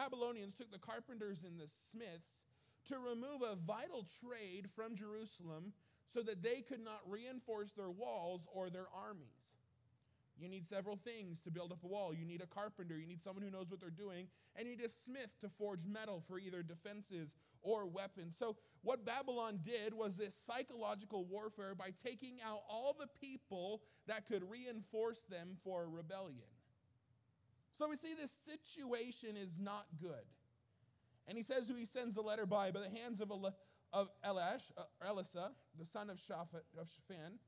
Babylonians 0.00 0.54
took 0.56 0.72
the 0.72 0.78
carpenters 0.78 1.44
and 1.44 1.60
the 1.60 1.68
smiths 1.92 2.32
to 2.88 2.96
remove 2.96 3.42
a 3.44 3.60
vital 3.66 4.06
trade 4.24 4.64
from 4.74 4.96
Jerusalem 4.96 5.74
so 6.14 6.22
that 6.22 6.42
they 6.42 6.64
could 6.66 6.82
not 6.82 7.04
reinforce 7.06 7.72
their 7.76 7.90
walls 7.90 8.40
or 8.50 8.70
their 8.70 8.88
armies. 8.96 9.44
You 10.40 10.48
need 10.48 10.66
several 10.66 10.96
things 11.04 11.38
to 11.40 11.50
build 11.50 11.70
up 11.70 11.84
a 11.84 11.86
wall. 11.86 12.14
You 12.14 12.24
need 12.24 12.40
a 12.40 12.46
carpenter, 12.46 12.96
you 12.96 13.06
need 13.06 13.20
someone 13.20 13.44
who 13.44 13.50
knows 13.50 13.68
what 13.68 13.78
they're 13.78 13.90
doing, 13.90 14.26
and 14.56 14.66
you 14.66 14.74
need 14.74 14.84
a 14.86 14.88
smith 14.88 15.28
to 15.42 15.50
forge 15.58 15.84
metal 15.84 16.24
for 16.26 16.38
either 16.38 16.62
defenses 16.62 17.36
or 17.60 17.86
weapons. 17.86 18.36
So, 18.38 18.56
what 18.80 19.04
Babylon 19.04 19.60
did 19.62 19.92
was 19.92 20.16
this 20.16 20.34
psychological 20.34 21.26
warfare 21.26 21.74
by 21.74 21.92
taking 22.02 22.38
out 22.42 22.62
all 22.70 22.96
the 22.98 23.08
people 23.20 23.82
that 24.06 24.26
could 24.26 24.48
reinforce 24.48 25.20
them 25.28 25.58
for 25.62 25.86
rebellion. 25.90 26.48
So, 27.80 27.88
we 27.88 27.96
see 27.96 28.12
this 28.12 28.34
situation 28.44 29.38
is 29.40 29.56
not 29.58 29.86
good. 29.98 30.28
And 31.26 31.34
he 31.34 31.42
says 31.42 31.66
who 31.66 31.76
he 31.76 31.86
sends 31.86 32.14
the 32.14 32.20
letter 32.20 32.44
by, 32.44 32.70
by 32.72 32.80
the 32.80 32.90
hands 32.90 33.22
of, 33.22 33.30
El- 33.30 33.56
of 33.94 34.08
Elash, 34.22 34.60
uh, 34.76 34.82
Elisa, 35.10 35.52
the 35.78 35.86
son 35.86 36.10
of, 36.10 36.18
of 36.28 36.88
Shaphan 36.90 37.38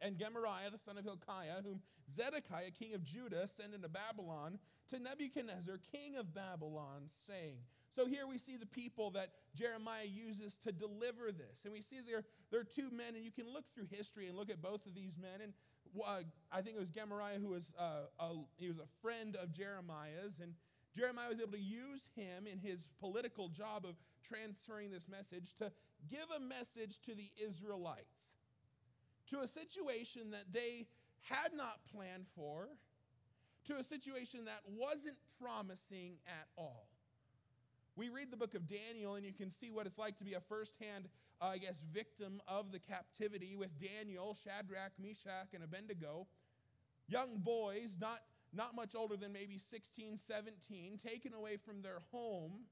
and 0.00 0.16
Gemariah, 0.16 0.70
the 0.70 0.78
son 0.78 0.96
of 0.96 1.04
Hilkiah, 1.04 1.60
whom 1.62 1.80
Zedekiah, 2.14 2.70
king 2.70 2.94
of 2.94 3.04
Judah, 3.04 3.46
sent 3.48 3.74
into 3.74 3.88
Babylon, 3.88 4.58
to 4.90 4.98
Nebuchadnezzar, 4.98 5.78
king 5.92 6.16
of 6.16 6.32
Babylon, 6.32 7.10
saying. 7.26 7.58
So 7.94 8.06
here 8.06 8.26
we 8.26 8.38
see 8.38 8.56
the 8.56 8.66
people 8.66 9.10
that 9.10 9.32
Jeremiah 9.54 10.06
uses 10.06 10.56
to 10.64 10.72
deliver 10.72 11.32
this. 11.32 11.64
And 11.64 11.72
we 11.72 11.82
see 11.82 11.98
there, 12.00 12.24
there 12.50 12.60
are 12.60 12.64
two 12.64 12.90
men, 12.90 13.16
and 13.16 13.24
you 13.24 13.32
can 13.32 13.52
look 13.52 13.64
through 13.74 13.88
history 13.90 14.28
and 14.28 14.36
look 14.38 14.50
at 14.50 14.62
both 14.62 14.86
of 14.86 14.94
these 14.94 15.18
men. 15.20 15.42
And 15.42 15.52
I 16.06 16.62
think 16.62 16.76
it 16.76 16.78
was 16.78 16.88
Gemariah 16.88 17.38
who 17.38 17.48
was, 17.48 17.64
uh, 17.78 18.08
a, 18.18 18.34
he 18.56 18.68
was 18.68 18.78
a 18.78 18.88
friend 19.02 19.36
of 19.36 19.52
Jeremiah's. 19.52 20.40
And 20.42 20.54
Jeremiah 20.96 21.28
was 21.28 21.40
able 21.40 21.52
to 21.52 21.58
use 21.58 22.02
him 22.16 22.46
in 22.46 22.58
his 22.58 22.80
political 23.00 23.48
job 23.48 23.84
of 23.84 23.96
transferring 24.26 24.90
this 24.90 25.08
message 25.08 25.54
to 25.58 25.70
give 26.10 26.26
a 26.36 26.40
message 26.40 27.00
to 27.06 27.14
the 27.14 27.30
Israelites 27.42 28.38
to 29.30 29.40
a 29.40 29.48
situation 29.48 30.30
that 30.30 30.52
they 30.52 30.86
had 31.20 31.52
not 31.54 31.80
planned 31.92 32.26
for, 32.34 32.68
to 33.66 33.76
a 33.76 33.84
situation 33.84 34.46
that 34.46 34.62
wasn't 34.66 35.16
promising 35.40 36.14
at 36.26 36.48
all. 36.56 36.88
We 37.96 38.08
read 38.08 38.30
the 38.30 38.36
book 38.36 38.54
of 38.54 38.68
Daniel, 38.68 39.16
and 39.16 39.26
you 39.26 39.32
can 39.32 39.50
see 39.50 39.70
what 39.70 39.86
it's 39.86 39.98
like 39.98 40.16
to 40.18 40.24
be 40.24 40.34
a 40.34 40.40
firsthand, 40.40 41.08
uh, 41.40 41.46
I 41.46 41.58
guess, 41.58 41.76
victim 41.92 42.40
of 42.48 42.72
the 42.72 42.78
captivity 42.78 43.56
with 43.56 43.70
Daniel, 43.80 44.36
Shadrach, 44.44 44.92
Meshach, 44.98 45.54
and 45.54 45.62
Abednego. 45.62 46.26
Young 47.08 47.38
boys, 47.38 47.96
not, 48.00 48.22
not 48.52 48.74
much 48.74 48.94
older 48.94 49.16
than 49.16 49.32
maybe 49.32 49.58
16, 49.58 50.18
17, 50.18 50.98
taken 50.98 51.34
away 51.34 51.56
from 51.56 51.82
their 51.82 52.00
home 52.10 52.64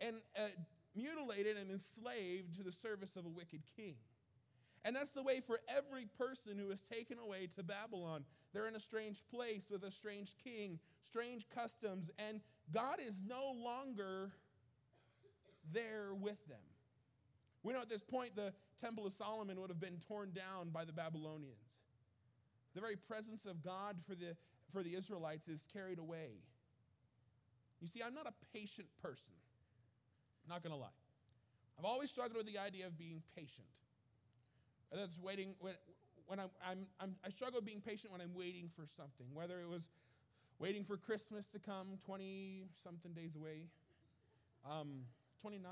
and 0.00 0.16
uh, 0.36 0.48
mutilated 0.96 1.56
and 1.56 1.70
enslaved 1.70 2.56
to 2.56 2.62
the 2.62 2.72
service 2.72 3.16
of 3.16 3.26
a 3.26 3.28
wicked 3.28 3.62
king. 3.76 3.96
And 4.84 4.96
that's 4.96 5.12
the 5.12 5.22
way 5.22 5.40
for 5.40 5.60
every 5.68 6.06
person 6.18 6.58
who 6.58 6.70
is 6.70 6.80
taken 6.90 7.18
away 7.18 7.48
to 7.56 7.62
Babylon. 7.62 8.24
They're 8.52 8.66
in 8.66 8.76
a 8.76 8.80
strange 8.80 9.22
place 9.30 9.66
with 9.70 9.84
a 9.84 9.90
strange 9.90 10.32
king, 10.42 10.78
strange 11.04 11.46
customs, 11.54 12.10
and 12.18 12.40
God 12.72 12.96
is 13.06 13.14
no 13.26 13.52
longer 13.62 14.30
there 15.72 16.14
with 16.14 16.38
them. 16.48 16.58
We 17.62 17.72
know 17.72 17.80
at 17.80 17.88
this 17.88 18.02
point 18.02 18.36
the 18.36 18.52
Temple 18.80 19.06
of 19.06 19.14
Solomon 19.14 19.60
would 19.60 19.70
have 19.70 19.80
been 19.80 19.98
torn 20.08 20.32
down 20.32 20.70
by 20.70 20.84
the 20.84 20.92
Babylonians. 20.92 21.58
The 22.74 22.80
very 22.80 22.96
presence 22.96 23.44
of 23.46 23.62
God 23.62 23.96
for 24.06 24.14
the, 24.14 24.36
for 24.72 24.82
the 24.82 24.94
Israelites 24.94 25.48
is 25.48 25.64
carried 25.72 25.98
away. 25.98 26.40
You 27.80 27.88
see, 27.88 28.02
I'm 28.02 28.14
not 28.14 28.26
a 28.26 28.34
patient 28.56 28.88
person. 29.02 29.32
I'm 30.44 30.54
not 30.54 30.62
going 30.62 30.72
to 30.72 30.80
lie. 30.80 30.96
I've 31.78 31.84
always 31.84 32.10
struggled 32.10 32.36
with 32.36 32.46
the 32.46 32.58
idea 32.58 32.86
of 32.86 32.98
being 32.98 33.22
patient. 33.34 33.66
That's 34.92 35.18
waiting 35.18 35.54
when, 35.60 35.74
when 36.26 36.38
I'm, 36.38 36.50
I'm, 36.66 36.86
I'm, 37.00 37.14
I 37.24 37.30
struggle 37.30 37.60
being 37.60 37.80
patient 37.80 38.12
when 38.12 38.20
I'm 38.20 38.34
waiting 38.34 38.68
for 38.74 38.84
something, 38.96 39.26
whether 39.32 39.60
it 39.60 39.68
was 39.68 39.88
waiting 40.58 40.84
for 40.84 40.96
Christmas 40.96 41.46
to 41.48 41.58
come 41.58 41.98
20 42.04 42.64
something 42.84 43.12
days 43.12 43.34
away, 43.34 43.66
um, 44.68 45.06
29, 45.40 45.70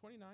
29. 0.00 0.28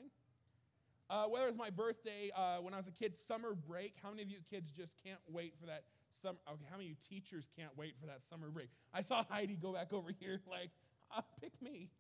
Uh, 1.09 1.25
whether 1.27 1.47
it's 1.47 1.57
my 1.57 1.71
birthday, 1.71 2.31
uh, 2.37 2.59
when 2.59 2.75
I 2.75 2.79
was 2.79 2.89
a 2.89 2.91
kid, 2.91 3.15
summer 3.29 3.55
break. 3.55 3.95
How 4.03 4.11
many 4.11 4.23
of 4.23 4.31
you 4.31 4.39
kids 4.51 4.71
just 4.71 4.93
can't 5.05 5.21
wait 5.29 5.55
for 5.61 5.67
that 5.67 5.85
summer? 6.21 6.39
Okay, 6.51 6.67
how 6.69 6.77
many 6.77 6.91
of 6.91 6.97
you 6.99 7.03
teachers 7.09 7.47
can't 7.57 7.71
wait 7.77 7.95
for 8.01 8.07
that 8.07 8.23
summer 8.29 8.51
break? 8.51 8.69
I 8.93 9.03
saw 9.03 9.23
Heidi 9.29 9.55
go 9.55 9.73
back 9.73 9.93
over 9.93 10.11
here, 10.21 10.41
like, 10.51 10.71
oh, 11.17 11.23
pick 11.41 11.53
me. 11.63 11.91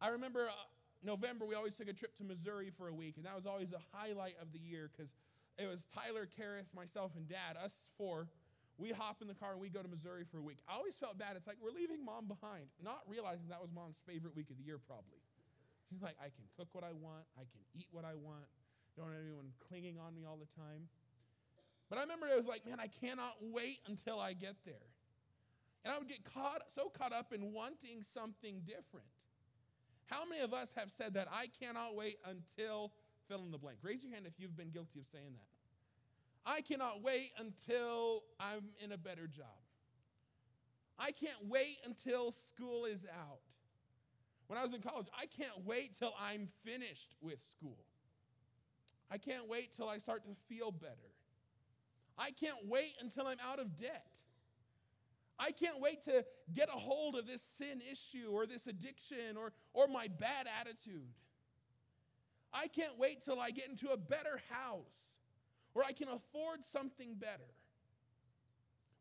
I 0.00 0.08
remember 0.08 0.48
uh, 0.48 0.52
November, 1.04 1.46
we 1.46 1.54
always 1.54 1.76
took 1.76 1.88
a 1.88 1.92
trip 1.92 2.16
to 2.18 2.24
Missouri 2.24 2.72
for 2.76 2.88
a 2.88 2.94
week, 2.94 3.14
and 3.16 3.24
that 3.26 3.36
was 3.36 3.46
always 3.46 3.72
a 3.72 3.80
highlight 3.92 4.34
of 4.42 4.52
the 4.52 4.58
year 4.58 4.90
because 4.90 5.12
it 5.56 5.66
was 5.66 5.84
Tyler, 5.94 6.26
Kareth, 6.26 6.66
myself, 6.74 7.12
and 7.16 7.28
dad, 7.28 7.56
us 7.62 7.72
four. 7.96 8.26
We 8.76 8.90
hop 8.90 9.20
in 9.20 9.28
the 9.28 9.36
car 9.36 9.52
and 9.52 9.60
we 9.60 9.68
go 9.68 9.82
to 9.82 9.88
Missouri 9.88 10.24
for 10.24 10.38
a 10.38 10.42
week. 10.42 10.58
I 10.66 10.74
always 10.74 10.94
felt 10.94 11.18
bad. 11.18 11.36
It's 11.36 11.46
like 11.46 11.60
we're 11.60 11.76
leaving 11.76 12.02
mom 12.02 12.26
behind, 12.26 12.72
not 12.82 13.04
realizing 13.06 13.46
that 13.52 13.60
was 13.60 13.70
mom's 13.70 14.00
favorite 14.08 14.34
week 14.34 14.48
of 14.48 14.56
the 14.56 14.64
year, 14.64 14.80
probably. 14.80 15.20
She's 15.90 16.02
like, 16.02 16.14
I 16.22 16.30
can 16.30 16.46
cook 16.56 16.68
what 16.72 16.84
I 16.84 16.94
want, 16.94 17.26
I 17.34 17.42
can 17.50 17.60
eat 17.74 17.88
what 17.90 18.04
I 18.04 18.14
want, 18.14 18.46
don't 18.96 19.10
have 19.10 19.18
anyone 19.26 19.50
clinging 19.68 19.98
on 19.98 20.14
me 20.14 20.22
all 20.24 20.38
the 20.38 20.48
time. 20.54 20.86
But 21.90 21.98
I 21.98 22.02
remember 22.02 22.28
it 22.30 22.36
was 22.36 22.46
like, 22.46 22.64
man, 22.64 22.78
I 22.78 22.86
cannot 22.86 23.34
wait 23.42 23.80
until 23.88 24.20
I 24.20 24.32
get 24.32 24.54
there. 24.64 24.86
And 25.84 25.92
I 25.92 25.98
would 25.98 26.08
get 26.08 26.22
caught, 26.22 26.62
so 26.74 26.92
caught 26.96 27.12
up 27.12 27.32
in 27.32 27.52
wanting 27.52 28.06
something 28.14 28.62
different. 28.66 29.10
How 30.06 30.22
many 30.28 30.42
of 30.42 30.54
us 30.54 30.70
have 30.76 30.90
said 30.90 31.14
that? 31.14 31.26
I 31.32 31.48
cannot 31.58 31.96
wait 31.96 32.18
until 32.24 32.92
fill 33.28 33.42
in 33.42 33.50
the 33.50 33.58
blank. 33.58 33.78
Raise 33.82 34.02
your 34.04 34.12
hand 34.12 34.26
if 34.26 34.34
you've 34.38 34.56
been 34.56 34.70
guilty 34.70 35.00
of 35.00 35.06
saying 35.10 35.34
that. 35.34 35.46
I 36.44 36.60
cannot 36.62 37.02
wait 37.02 37.32
until 37.38 38.22
I'm 38.38 38.70
in 38.82 38.92
a 38.92 38.98
better 38.98 39.26
job. 39.26 39.46
I 40.98 41.12
can't 41.12 41.48
wait 41.48 41.78
until 41.84 42.32
school 42.32 42.84
is 42.84 43.06
out. 43.06 43.40
When 44.50 44.58
I 44.58 44.64
was 44.64 44.74
in 44.74 44.80
college, 44.80 45.06
I 45.16 45.26
can't 45.26 45.64
wait 45.64 45.96
till 45.96 46.12
I'm 46.20 46.48
finished 46.64 47.12
with 47.20 47.38
school. 47.54 47.78
I 49.08 49.16
can't 49.16 49.48
wait 49.48 49.76
till 49.76 49.88
I 49.88 49.98
start 49.98 50.24
to 50.24 50.30
feel 50.48 50.72
better. 50.72 51.14
I 52.18 52.32
can't 52.32 52.66
wait 52.66 52.94
until 53.00 53.28
I'm 53.28 53.38
out 53.48 53.60
of 53.60 53.78
debt. 53.78 54.08
I 55.38 55.52
can't 55.52 55.78
wait 55.78 56.04
to 56.06 56.24
get 56.52 56.68
a 56.68 56.76
hold 56.76 57.14
of 57.14 57.28
this 57.28 57.42
sin 57.42 57.80
issue 57.92 58.30
or 58.32 58.44
this 58.44 58.66
addiction 58.66 59.36
or, 59.38 59.52
or 59.72 59.86
my 59.86 60.08
bad 60.08 60.48
attitude. 60.60 61.14
I 62.52 62.66
can't 62.66 62.98
wait 62.98 63.24
till 63.24 63.38
I 63.38 63.52
get 63.52 63.68
into 63.68 63.90
a 63.90 63.96
better 63.96 64.42
house 64.50 64.90
or 65.74 65.84
I 65.84 65.92
can 65.92 66.08
afford 66.08 66.66
something 66.66 67.14
better. 67.14 67.54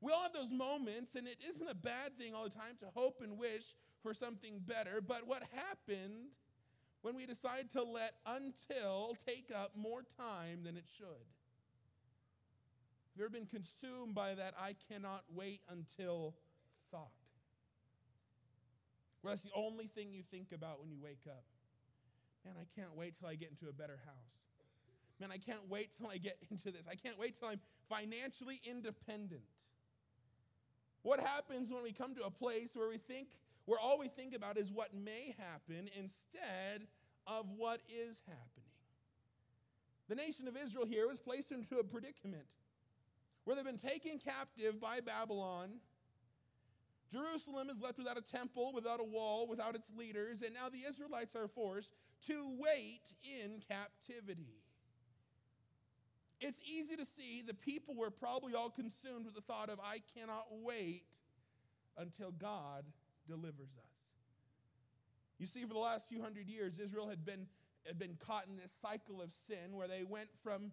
We 0.01 0.11
all 0.11 0.23
have 0.23 0.33
those 0.33 0.51
moments, 0.51 1.15
and 1.15 1.27
it 1.27 1.37
isn't 1.47 1.67
a 1.67 1.75
bad 1.75 2.17
thing 2.17 2.33
all 2.33 2.45
the 2.45 2.49
time 2.49 2.77
to 2.79 2.87
hope 2.93 3.19
and 3.21 3.37
wish 3.37 3.63
for 4.01 4.13
something 4.13 4.61
better. 4.65 5.01
But 5.05 5.27
what 5.27 5.43
happened 5.53 6.31
when 7.01 7.15
we 7.15 7.25
decide 7.25 7.71
to 7.73 7.83
let 7.83 8.15
until 8.25 9.17
take 9.25 9.51
up 9.53 9.71
more 9.75 10.03
time 10.17 10.63
than 10.63 10.77
it 10.77 10.85
should? 10.97 11.05
Have 13.11 13.17
you 13.17 13.25
ever 13.25 13.29
been 13.29 13.45
consumed 13.45 14.15
by 14.15 14.35
that 14.35 14.53
I 14.57 14.75
cannot 14.89 15.23
wait 15.35 15.61
until 15.69 16.35
thought? 16.91 17.11
Well, 19.21 19.33
that's 19.33 19.43
the 19.43 19.51
only 19.53 19.87
thing 19.87 20.13
you 20.13 20.23
think 20.31 20.53
about 20.53 20.79
when 20.79 20.89
you 20.89 20.97
wake 21.03 21.27
up. 21.27 21.43
Man, 22.45 22.53
I 22.57 22.63
can't 22.79 22.95
wait 22.95 23.19
till 23.19 23.27
I 23.27 23.35
get 23.35 23.49
into 23.49 23.67
a 23.67 23.73
better 23.73 23.99
house. 24.05 24.39
Man, 25.19 25.29
I 25.31 25.37
can't 25.37 25.67
wait 25.69 25.91
till 25.97 26.07
I 26.07 26.17
get 26.17 26.37
into 26.51 26.71
this. 26.71 26.83
I 26.89 26.95
can't 26.95 27.19
wait 27.19 27.37
till 27.37 27.49
I'm 27.49 27.59
financially 27.89 28.61
independent. 28.63 29.43
What 31.03 31.19
happens 31.19 31.71
when 31.71 31.83
we 31.83 31.91
come 31.91 32.15
to 32.15 32.23
a 32.23 32.31
place 32.31 32.71
where 32.73 32.89
we 32.89 32.97
think, 32.97 33.29
where 33.65 33.79
all 33.79 33.97
we 33.97 34.07
think 34.07 34.35
about 34.35 34.57
is 34.57 34.71
what 34.71 34.93
may 34.93 35.35
happen 35.37 35.89
instead 35.97 36.87
of 37.25 37.45
what 37.55 37.81
is 37.87 38.21
happening? 38.27 38.69
The 40.09 40.15
nation 40.15 40.47
of 40.47 40.57
Israel 40.57 40.85
here 40.85 41.07
was 41.07 41.19
placed 41.19 41.51
into 41.51 41.77
a 41.77 41.83
predicament 41.83 42.47
where 43.43 43.55
they've 43.55 43.65
been 43.65 43.77
taken 43.77 44.19
captive 44.19 44.79
by 44.79 44.99
Babylon. 44.99 45.69
Jerusalem 47.11 47.69
is 47.69 47.79
left 47.79 47.97
without 47.97 48.17
a 48.17 48.21
temple, 48.21 48.71
without 48.73 48.99
a 48.99 49.03
wall, 49.03 49.47
without 49.47 49.75
its 49.75 49.91
leaders, 49.97 50.41
and 50.41 50.53
now 50.53 50.69
the 50.69 50.87
Israelites 50.87 51.35
are 51.35 51.47
forced 51.47 51.95
to 52.27 52.55
wait 52.59 53.01
in 53.23 53.61
captivity. 53.67 54.61
It's 56.41 56.59
easy 56.65 56.95
to 56.95 57.05
see 57.05 57.43
the 57.45 57.53
people 57.53 57.95
were 57.95 58.09
probably 58.09 58.53
all 58.55 58.69
consumed 58.69 59.25
with 59.25 59.35
the 59.35 59.41
thought 59.41 59.69
of, 59.69 59.79
I 59.79 60.01
cannot 60.15 60.45
wait 60.51 61.03
until 61.97 62.31
God 62.31 62.85
delivers 63.27 63.69
us. 63.77 63.89
You 65.37 65.47
see, 65.47 65.63
for 65.63 65.73
the 65.73 65.79
last 65.79 66.07
few 66.07 66.21
hundred 66.21 66.47
years, 66.47 66.79
Israel 66.79 67.07
had 67.07 67.25
been, 67.25 67.45
had 67.85 67.99
been 67.99 68.17
caught 68.25 68.47
in 68.47 68.57
this 68.57 68.71
cycle 68.71 69.21
of 69.21 69.31
sin 69.47 69.75
where 69.75 69.87
they 69.87 70.03
went 70.03 70.29
from 70.43 70.71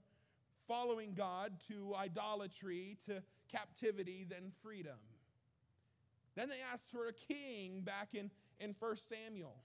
following 0.69 1.15
God 1.15 1.53
to 1.69 1.95
idolatry, 1.97 2.99
to 3.07 3.23
captivity, 3.51 4.27
then 4.29 4.53
freedom. 4.63 4.99
Then 6.35 6.49
they 6.49 6.61
asked 6.73 6.91
for 6.91 7.09
a 7.09 7.13
king 7.13 7.81
back 7.81 8.09
in, 8.13 8.31
in 8.61 8.75
1 8.79 8.97
Samuel. 9.09 9.57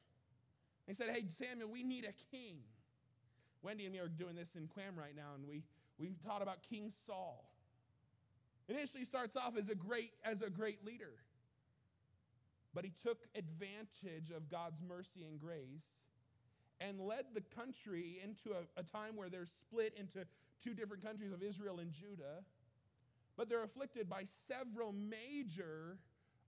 They 0.87 0.93
said, 0.93 1.09
Hey, 1.09 1.25
Samuel, 1.29 1.69
we 1.69 1.83
need 1.83 2.05
a 2.05 2.35
king. 2.35 2.57
Wendy 3.63 3.85
and 3.85 3.93
me 3.93 3.99
are 3.99 4.07
doing 4.07 4.35
this 4.35 4.55
in 4.55 4.67
Clam 4.67 4.97
right 4.97 5.15
now, 5.15 5.35
and 5.35 5.47
we, 5.47 5.63
we 6.01 6.15
taught 6.25 6.41
about 6.41 6.63
King 6.69 6.91
Saul. 7.05 7.47
Initially 8.67 9.05
starts 9.05 9.35
off 9.35 9.57
as 9.57 9.69
a 9.69 9.75
great, 9.75 10.11
as 10.23 10.41
a 10.41 10.49
great 10.49 10.85
leader. 10.85 11.13
But 12.73 12.85
he 12.85 12.93
took 13.03 13.19
advantage 13.35 14.31
of 14.35 14.49
God's 14.49 14.81
mercy 14.87 15.25
and 15.29 15.39
grace 15.39 15.85
and 16.79 16.99
led 16.99 17.25
the 17.33 17.41
country 17.55 18.19
into 18.23 18.57
a, 18.57 18.79
a 18.79 18.83
time 18.83 19.15
where 19.15 19.29
they're 19.29 19.45
split 19.45 19.93
into 19.97 20.25
two 20.63 20.73
different 20.73 21.03
countries 21.03 21.31
of 21.31 21.43
Israel 21.43 21.79
and 21.79 21.91
Judah. 21.91 22.43
But 23.37 23.49
they're 23.49 23.63
afflicted 23.63 24.09
by 24.09 24.23
several 24.47 24.93
major 24.93 25.97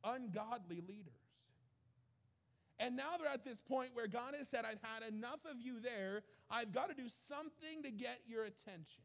ungodly 0.04 0.82
leaders. 0.88 1.14
And 2.80 2.96
now 2.96 3.18
they're 3.18 3.32
at 3.32 3.46
this 3.46 3.60
point 3.60 3.92
where 3.94 4.08
God 4.08 4.34
has 4.38 4.50
said, 4.50 4.66
I've 4.66 4.82
had 4.82 5.08
enough 5.08 5.40
of 5.50 5.62
you 5.62 5.80
there. 5.80 6.24
I've 6.50 6.74
got 6.74 6.90
to 6.90 6.96
do 6.96 7.08
something 7.30 7.84
to 7.84 7.92
get 7.92 8.20
your 8.28 8.44
attention. 8.44 9.04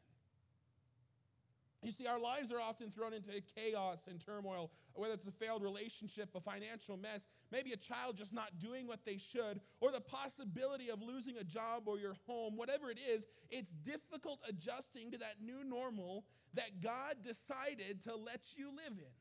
You 1.83 1.93
see, 1.93 2.09
our 2.09 2.19
lives 2.19 2.51
are 2.51 2.61
often 2.61 2.91
thrown 2.91 3.13
into 3.13 3.31
chaos 3.55 4.01
and 4.09 4.21
turmoil, 4.25 4.73
whether 4.95 5.15
it's 5.15 5.29
a 5.29 5.33
failed 5.33 5.63
relationship, 5.63 6.29
a 6.35 6.41
financial 6.41 6.97
mess, 6.97 7.29
maybe 7.53 7.73
a 7.73 7.77
child 7.77 8.17
just 8.17 8.33
not 8.33 8.59
doing 8.59 8.89
what 8.89 9.05
they 9.05 9.17
should, 9.17 9.61
or 9.81 9.93
the 9.93 10.01
possibility 10.01 10.91
of 10.91 11.01
losing 11.01 11.37
a 11.39 11.45
job 11.45 11.85
or 11.87 11.99
your 11.99 12.17
home, 12.27 12.57
whatever 12.57 12.91
it 12.91 12.99
is, 12.99 13.27
it's 13.51 13.71
difficult 13.71 14.41
adjusting 14.49 15.13
to 15.13 15.19
that 15.19 15.37
new 15.41 15.63
normal 15.63 16.25
that 16.55 16.83
God 16.83 17.17
decided 17.23 18.03
to 18.05 18.17
let 18.17 18.41
you 18.57 18.71
live 18.71 18.99
in. 18.99 19.15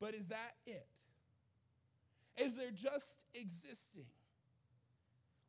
But 0.00 0.14
is 0.14 0.28
that 0.28 0.54
it? 0.66 0.86
Is 2.38 2.56
there 2.56 2.70
just 2.70 3.20
existing? 3.34 4.06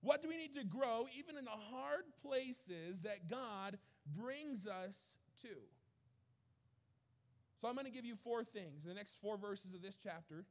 What 0.01 0.21
do 0.21 0.27
we 0.27 0.35
need 0.35 0.55
to 0.55 0.65
grow, 0.65 1.05
even 1.17 1.37
in 1.37 1.45
the 1.45 1.51
hard 1.51 2.03
places 2.21 2.99
that 3.03 3.29
God 3.29 3.77
brings 4.05 4.67
us 4.67 4.93
to? 5.41 5.49
So 7.61 7.67
I'm 7.67 7.75
going 7.75 7.85
to 7.85 7.91
give 7.91 8.05
you 8.05 8.15
four 8.23 8.43
things 8.43 8.83
in 8.83 8.89
the 8.89 8.95
next 8.95 9.15
four 9.21 9.37
verses 9.37 9.73
of 9.73 9.81
this 9.81 9.95
chapter. 10.03 10.43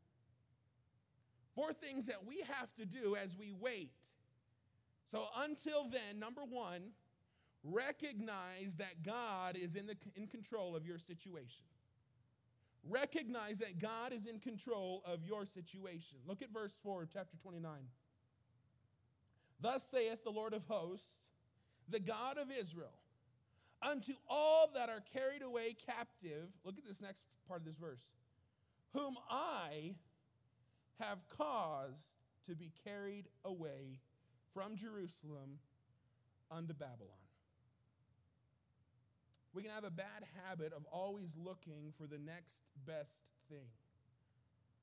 Four 1.54 1.74
things 1.74 2.06
that 2.06 2.24
we 2.24 2.42
have 2.48 2.74
to 2.78 2.86
do 2.86 3.16
as 3.16 3.36
we 3.38 3.52
wait. 3.52 3.92
So 5.10 5.26
until 5.36 5.90
then, 5.90 6.18
number 6.18 6.40
one, 6.42 6.80
recognize 7.62 8.76
that 8.78 9.02
God 9.04 9.56
is 9.56 9.76
in, 9.76 9.86
the, 9.86 9.96
in 10.16 10.26
control 10.26 10.74
of 10.74 10.86
your 10.86 10.98
situation. 10.98 11.66
Recognize 12.88 13.58
that 13.58 13.78
God 13.78 14.12
is 14.12 14.26
in 14.26 14.40
control 14.40 15.02
of 15.04 15.22
your 15.24 15.44
situation. 15.44 16.16
Look 16.26 16.40
at 16.40 16.50
verse 16.50 16.72
4 16.82 17.02
of 17.02 17.08
chapter 17.12 17.36
29. 17.42 17.70
Thus 19.60 19.84
saith 19.90 20.24
the 20.24 20.30
Lord 20.30 20.54
of 20.54 20.64
hosts, 20.66 21.06
the 21.88 22.00
God 22.00 22.38
of 22.38 22.48
Israel, 22.50 23.01
unto 23.82 24.12
all 24.28 24.70
that 24.74 24.88
are 24.88 25.02
carried 25.12 25.42
away 25.42 25.76
captive. 25.86 26.48
Look 26.64 26.78
at 26.78 26.86
this 26.86 27.00
next 27.00 27.24
part 27.48 27.60
of 27.60 27.66
this 27.66 27.76
verse. 27.76 28.00
Whom 28.94 29.16
I 29.30 29.94
have 31.00 31.18
caused 31.36 32.04
to 32.48 32.54
be 32.54 32.70
carried 32.84 33.26
away 33.44 33.98
from 34.54 34.76
Jerusalem 34.76 35.58
unto 36.50 36.72
Babylon. 36.74 37.08
We 39.54 39.62
can 39.62 39.70
have 39.70 39.84
a 39.84 39.90
bad 39.90 40.24
habit 40.46 40.72
of 40.72 40.84
always 40.90 41.30
looking 41.36 41.92
for 41.98 42.06
the 42.06 42.18
next 42.18 42.56
best 42.86 43.12
thing. 43.50 43.68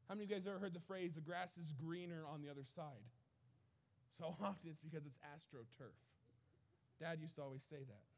How 0.07 0.16
many 0.16 0.25
of 0.25 0.30
you 0.30 0.36
guys 0.38 0.48
ever 0.48 0.60
heard 0.60 0.74
the 0.74 0.86
phrase, 0.88 1.13
the 1.13 1.22
grass 1.22 1.57
is 1.57 1.72
greener 1.84 2.25
on 2.31 2.42
the 2.42 2.50
other 2.50 2.66
side? 2.75 3.06
So 4.18 4.36
often 4.42 4.69
it's 4.69 4.81
because 4.81 5.06
it's 5.06 5.18
astroturf. 5.25 5.98
Dad 7.00 7.19
used 7.22 7.36
to 7.36 7.42
always 7.42 7.62
say 7.69 7.81
that. 7.88 8.08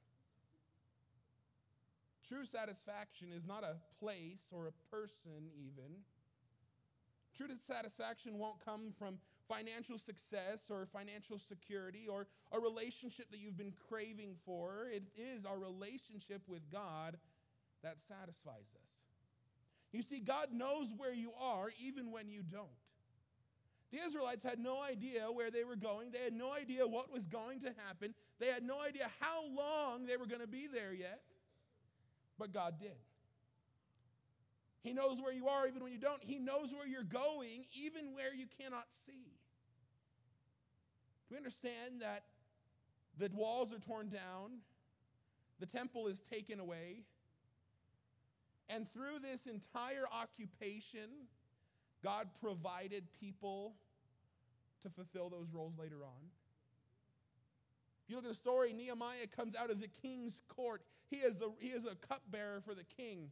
True 2.31 2.45
satisfaction 2.45 3.27
is 3.35 3.45
not 3.45 3.65
a 3.65 3.75
place 3.99 4.39
or 4.51 4.67
a 4.67 4.95
person, 4.95 5.51
even. 5.59 5.99
True 7.35 7.47
satisfaction 7.67 8.37
won't 8.37 8.63
come 8.63 8.93
from 8.97 9.17
financial 9.49 9.97
success 9.97 10.61
or 10.69 10.87
financial 10.93 11.37
security 11.37 12.07
or 12.09 12.27
a 12.53 12.59
relationship 12.59 13.29
that 13.31 13.39
you've 13.39 13.57
been 13.57 13.73
craving 13.89 14.35
for. 14.45 14.87
It 14.89 15.03
is 15.17 15.43
our 15.43 15.59
relationship 15.59 16.41
with 16.47 16.61
God 16.71 17.17
that 17.83 17.97
satisfies 18.07 18.71
us. 18.75 18.91
You 19.91 20.01
see, 20.01 20.21
God 20.21 20.53
knows 20.53 20.87
where 20.95 21.13
you 21.13 21.31
are 21.37 21.69
even 21.85 22.11
when 22.11 22.29
you 22.29 22.43
don't. 22.49 22.69
The 23.91 23.97
Israelites 24.05 24.45
had 24.45 24.57
no 24.57 24.81
idea 24.81 25.29
where 25.29 25.51
they 25.51 25.65
were 25.65 25.75
going. 25.75 26.11
They 26.11 26.23
had 26.23 26.31
no 26.31 26.53
idea 26.53 26.87
what 26.87 27.11
was 27.11 27.27
going 27.27 27.59
to 27.59 27.73
happen. 27.85 28.13
They 28.39 28.47
had 28.47 28.63
no 28.63 28.79
idea 28.79 29.11
how 29.19 29.43
long 29.53 30.05
they 30.05 30.15
were 30.15 30.27
going 30.27 30.39
to 30.39 30.47
be 30.47 30.67
there 30.71 30.93
yet. 30.93 31.19
But 32.41 32.53
God 32.53 32.79
did. 32.79 32.97
He 34.81 34.93
knows 34.93 35.21
where 35.21 35.31
you 35.31 35.47
are 35.47 35.67
even 35.67 35.83
when 35.83 35.91
you 35.91 35.99
don't. 35.99 36.23
He 36.23 36.39
knows 36.39 36.69
where 36.73 36.87
you're 36.87 37.03
going 37.03 37.65
even 37.71 38.15
where 38.15 38.33
you 38.33 38.47
cannot 38.59 38.85
see. 39.05 39.29
Do 41.29 41.35
we 41.35 41.37
understand 41.37 42.01
that 42.01 42.23
the 43.19 43.29
walls 43.35 43.71
are 43.71 43.77
torn 43.77 44.09
down? 44.09 44.57
The 45.59 45.67
temple 45.67 46.07
is 46.07 46.19
taken 46.31 46.59
away. 46.59 47.03
And 48.69 48.91
through 48.91 49.19
this 49.21 49.45
entire 49.45 50.05
occupation, 50.11 51.27
God 52.03 52.27
provided 52.41 53.03
people 53.19 53.75
to 54.81 54.89
fulfill 54.89 55.29
those 55.29 55.49
roles 55.53 55.73
later 55.77 56.03
on. 56.03 56.31
You 58.11 58.17
look 58.17 58.25
at 58.25 58.31
the 58.31 58.35
story, 58.35 58.73
Nehemiah 58.73 59.27
comes 59.33 59.55
out 59.55 59.71
of 59.71 59.79
the 59.79 59.87
king's 59.87 60.37
court. 60.49 60.81
He 61.09 61.17
is 61.17 61.39
a, 61.39 61.47
he 61.59 61.69
is 61.69 61.85
a 61.85 61.95
cupbearer 62.05 62.61
for 62.65 62.75
the 62.75 62.83
king. 62.83 63.29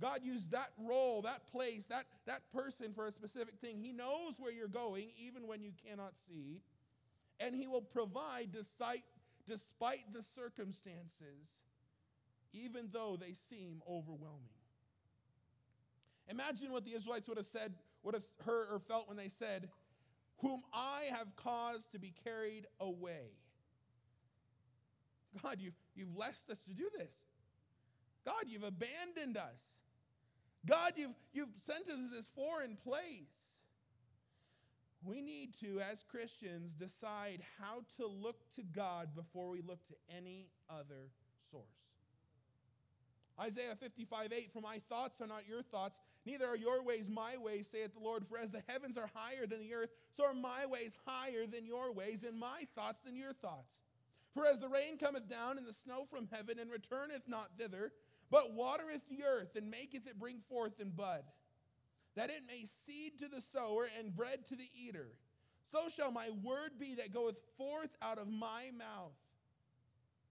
God 0.00 0.20
used 0.22 0.52
that 0.52 0.70
role, 0.78 1.20
that 1.22 1.46
place, 1.52 1.84
that, 1.86 2.06
that 2.26 2.50
person 2.50 2.94
for 2.94 3.06
a 3.06 3.12
specific 3.12 3.58
thing. 3.60 3.78
He 3.78 3.92
knows 3.92 4.36
where 4.38 4.50
you're 4.50 4.68
going, 4.68 5.08
even 5.18 5.46
when 5.46 5.60
you 5.60 5.72
cannot 5.86 6.14
see. 6.26 6.62
And 7.38 7.54
He 7.54 7.66
will 7.66 7.82
provide 7.82 8.52
despite, 8.52 9.04
despite 9.46 10.10
the 10.14 10.24
circumstances, 10.34 11.44
even 12.54 12.88
though 12.90 13.18
they 13.20 13.34
seem 13.50 13.82
overwhelming. 13.86 14.48
Imagine 16.30 16.72
what 16.72 16.86
the 16.86 16.94
Israelites 16.94 17.28
would 17.28 17.36
have 17.36 17.46
said, 17.46 17.74
would 18.02 18.14
have 18.14 18.26
heard 18.46 18.68
or 18.72 18.78
felt 18.78 19.08
when 19.08 19.18
they 19.18 19.28
said, 19.28 19.68
Whom 20.38 20.62
I 20.72 21.04
have 21.10 21.34
caused 21.36 21.92
to 21.92 21.98
be 21.98 22.12
carried 22.24 22.66
away. 22.80 23.30
God, 25.42 25.58
you've, 25.60 25.74
you've 25.94 26.14
blessed 26.14 26.50
us 26.50 26.58
to 26.68 26.74
do 26.74 26.88
this. 26.96 27.12
God, 28.24 28.44
you've 28.46 28.64
abandoned 28.64 29.36
us. 29.36 29.60
God, 30.66 30.94
you've, 30.96 31.14
you've 31.32 31.54
sent 31.64 31.88
us 31.88 32.10
this 32.12 32.26
foreign 32.34 32.76
place. 32.76 33.30
We 35.04 35.20
need 35.20 35.54
to, 35.60 35.80
as 35.80 36.02
Christians, 36.10 36.72
decide 36.72 37.42
how 37.60 37.82
to 37.98 38.06
look 38.06 38.40
to 38.56 38.62
God 38.62 39.14
before 39.14 39.50
we 39.50 39.62
look 39.62 39.86
to 39.86 39.94
any 40.14 40.48
other 40.68 41.10
source. 41.50 41.64
Isaiah 43.38 43.76
55 43.78 44.32
8, 44.32 44.50
For 44.52 44.60
my 44.60 44.80
thoughts 44.88 45.20
are 45.20 45.26
not 45.26 45.46
your 45.48 45.62
thoughts, 45.62 45.98
neither 46.26 46.46
are 46.46 46.56
your 46.56 46.82
ways 46.82 47.08
my 47.08 47.36
ways, 47.36 47.68
saith 47.70 47.94
the 47.94 48.04
Lord. 48.04 48.26
For 48.28 48.38
as 48.38 48.50
the 48.50 48.62
heavens 48.66 48.98
are 48.98 49.10
higher 49.14 49.46
than 49.46 49.60
the 49.60 49.72
earth, 49.72 49.90
so 50.16 50.24
are 50.24 50.34
my 50.34 50.66
ways 50.66 50.96
higher 51.06 51.46
than 51.46 51.64
your 51.64 51.92
ways, 51.92 52.24
and 52.24 52.38
my 52.38 52.66
thoughts 52.74 53.00
than 53.02 53.16
your 53.16 53.32
thoughts. 53.32 53.72
For 54.34 54.44
as 54.44 54.60
the 54.60 54.68
rain 54.68 54.98
cometh 54.98 55.30
down 55.30 55.56
and 55.56 55.66
the 55.66 55.72
snow 55.72 56.04
from 56.10 56.28
heaven, 56.30 56.58
and 56.58 56.70
returneth 56.70 57.22
not 57.26 57.52
thither, 57.56 57.92
but 58.30 58.52
watereth 58.52 59.02
the 59.08 59.24
earth, 59.24 59.56
and 59.56 59.70
maketh 59.70 60.06
it 60.06 60.18
bring 60.18 60.40
forth 60.48 60.80
in 60.80 60.90
bud, 60.90 61.22
that 62.16 62.30
it 62.30 62.42
may 62.46 62.66
seed 62.84 63.18
to 63.20 63.28
the 63.28 63.40
sower 63.40 63.88
and 63.98 64.14
bread 64.14 64.46
to 64.48 64.56
the 64.56 64.68
eater, 64.74 65.08
so 65.70 65.88
shall 65.94 66.10
my 66.10 66.30
word 66.42 66.72
be 66.78 66.96
that 66.96 67.14
goeth 67.14 67.36
forth 67.56 67.90
out 68.02 68.18
of 68.18 68.28
my 68.28 68.70
mouth. 68.76 69.14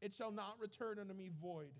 It 0.01 0.13
shall 0.13 0.31
not 0.31 0.59
return 0.59 0.99
unto 0.99 1.13
me 1.13 1.31
void 1.41 1.71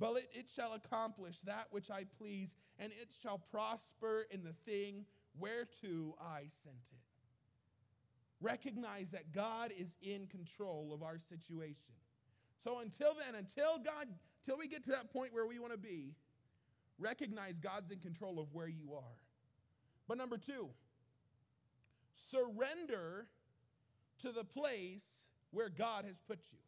but 0.00 0.16
it, 0.16 0.30
it 0.32 0.46
shall 0.56 0.72
accomplish 0.72 1.36
that 1.44 1.66
which 1.70 1.90
I 1.90 2.04
please, 2.18 2.56
and 2.78 2.90
it 2.90 3.10
shall 3.22 3.38
prosper 3.38 4.26
in 4.30 4.42
the 4.42 4.54
thing 4.64 5.04
whereto 5.38 6.16
I 6.18 6.40
sent 6.64 6.74
it. 6.90 6.98
Recognize 8.40 9.10
that 9.10 9.32
God 9.32 9.70
is 9.78 9.98
in 10.02 10.26
control 10.26 10.92
of 10.94 11.02
our 11.02 11.18
situation. 11.28 11.94
So 12.64 12.78
until 12.78 13.14
then, 13.14 13.34
until 13.34 13.78
God, 13.78 14.08
until 14.42 14.58
we 14.58 14.66
get 14.66 14.82
to 14.84 14.90
that 14.90 15.12
point 15.12 15.34
where 15.34 15.46
we 15.46 15.58
want 15.58 15.72
to 15.72 15.78
be, 15.78 16.14
recognize 16.98 17.58
God's 17.58 17.90
in 17.90 17.98
control 17.98 18.40
of 18.40 18.46
where 18.52 18.68
you 18.68 18.94
are. 18.94 19.18
But 20.08 20.16
number 20.16 20.38
two, 20.38 20.68
surrender 22.30 23.26
to 24.22 24.32
the 24.32 24.44
place 24.44 25.02
where 25.50 25.68
God 25.68 26.06
has 26.06 26.16
put 26.26 26.38
you. 26.50 26.58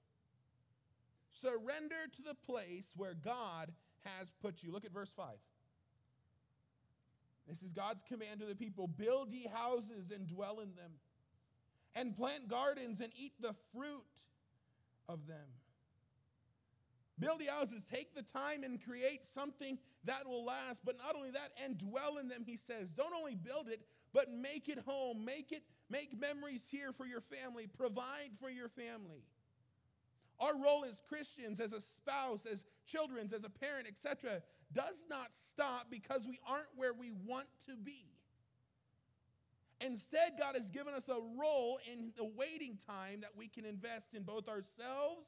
Surrender 1.42 2.06
to 2.16 2.22
the 2.22 2.34
place 2.46 2.86
where 2.96 3.14
God 3.14 3.72
has 4.04 4.32
put 4.40 4.62
you. 4.62 4.72
Look 4.72 4.84
at 4.84 4.92
verse 4.92 5.12
5. 5.16 5.26
This 7.48 7.62
is 7.62 7.72
God's 7.72 8.04
command 8.08 8.40
to 8.40 8.46
the 8.46 8.54
people 8.54 8.86
build 8.86 9.32
ye 9.32 9.48
houses 9.52 10.12
and 10.14 10.28
dwell 10.28 10.60
in 10.60 10.74
them, 10.76 10.92
and 11.94 12.16
plant 12.16 12.48
gardens 12.48 13.00
and 13.00 13.12
eat 13.16 13.32
the 13.40 13.54
fruit 13.74 14.04
of 15.08 15.26
them. 15.26 15.48
Build 17.18 17.40
ye 17.40 17.48
houses, 17.48 17.82
take 17.90 18.14
the 18.14 18.22
time 18.22 18.64
and 18.64 18.82
create 18.82 19.26
something 19.26 19.78
that 20.04 20.26
will 20.26 20.44
last, 20.44 20.80
but 20.84 20.96
not 20.96 21.14
only 21.16 21.30
that, 21.30 21.52
and 21.62 21.78
dwell 21.78 22.18
in 22.18 22.28
them, 22.28 22.44
he 22.46 22.56
says. 22.56 22.92
Don't 22.92 23.12
only 23.12 23.34
build 23.34 23.68
it, 23.68 23.80
but 24.12 24.32
make 24.32 24.68
it 24.68 24.78
home. 24.78 25.24
Make 25.24 25.52
it, 25.52 25.62
make 25.90 26.18
memories 26.18 26.64
here 26.70 26.92
for 26.92 27.06
your 27.06 27.20
family. 27.20 27.66
Provide 27.66 28.30
for 28.40 28.50
your 28.50 28.68
family. 28.68 29.24
Our 30.42 30.56
role 30.60 30.84
as 30.84 31.00
Christians, 31.08 31.60
as 31.60 31.72
a 31.72 31.80
spouse, 31.80 32.46
as 32.50 32.64
children, 32.84 33.30
as 33.32 33.44
a 33.44 33.48
parent, 33.48 33.86
etc., 33.86 34.42
does 34.74 35.06
not 35.08 35.28
stop 35.50 35.86
because 35.88 36.26
we 36.26 36.40
aren't 36.44 36.66
where 36.74 36.92
we 36.92 37.12
want 37.24 37.46
to 37.66 37.76
be. 37.76 38.06
Instead, 39.80 40.32
God 40.38 40.56
has 40.56 40.70
given 40.70 40.94
us 40.94 41.08
a 41.08 41.18
role 41.38 41.78
in 41.90 42.10
the 42.16 42.24
waiting 42.24 42.76
time 42.86 43.20
that 43.20 43.30
we 43.36 43.46
can 43.46 43.64
invest 43.64 44.14
in 44.14 44.24
both 44.24 44.48
ourselves 44.48 45.26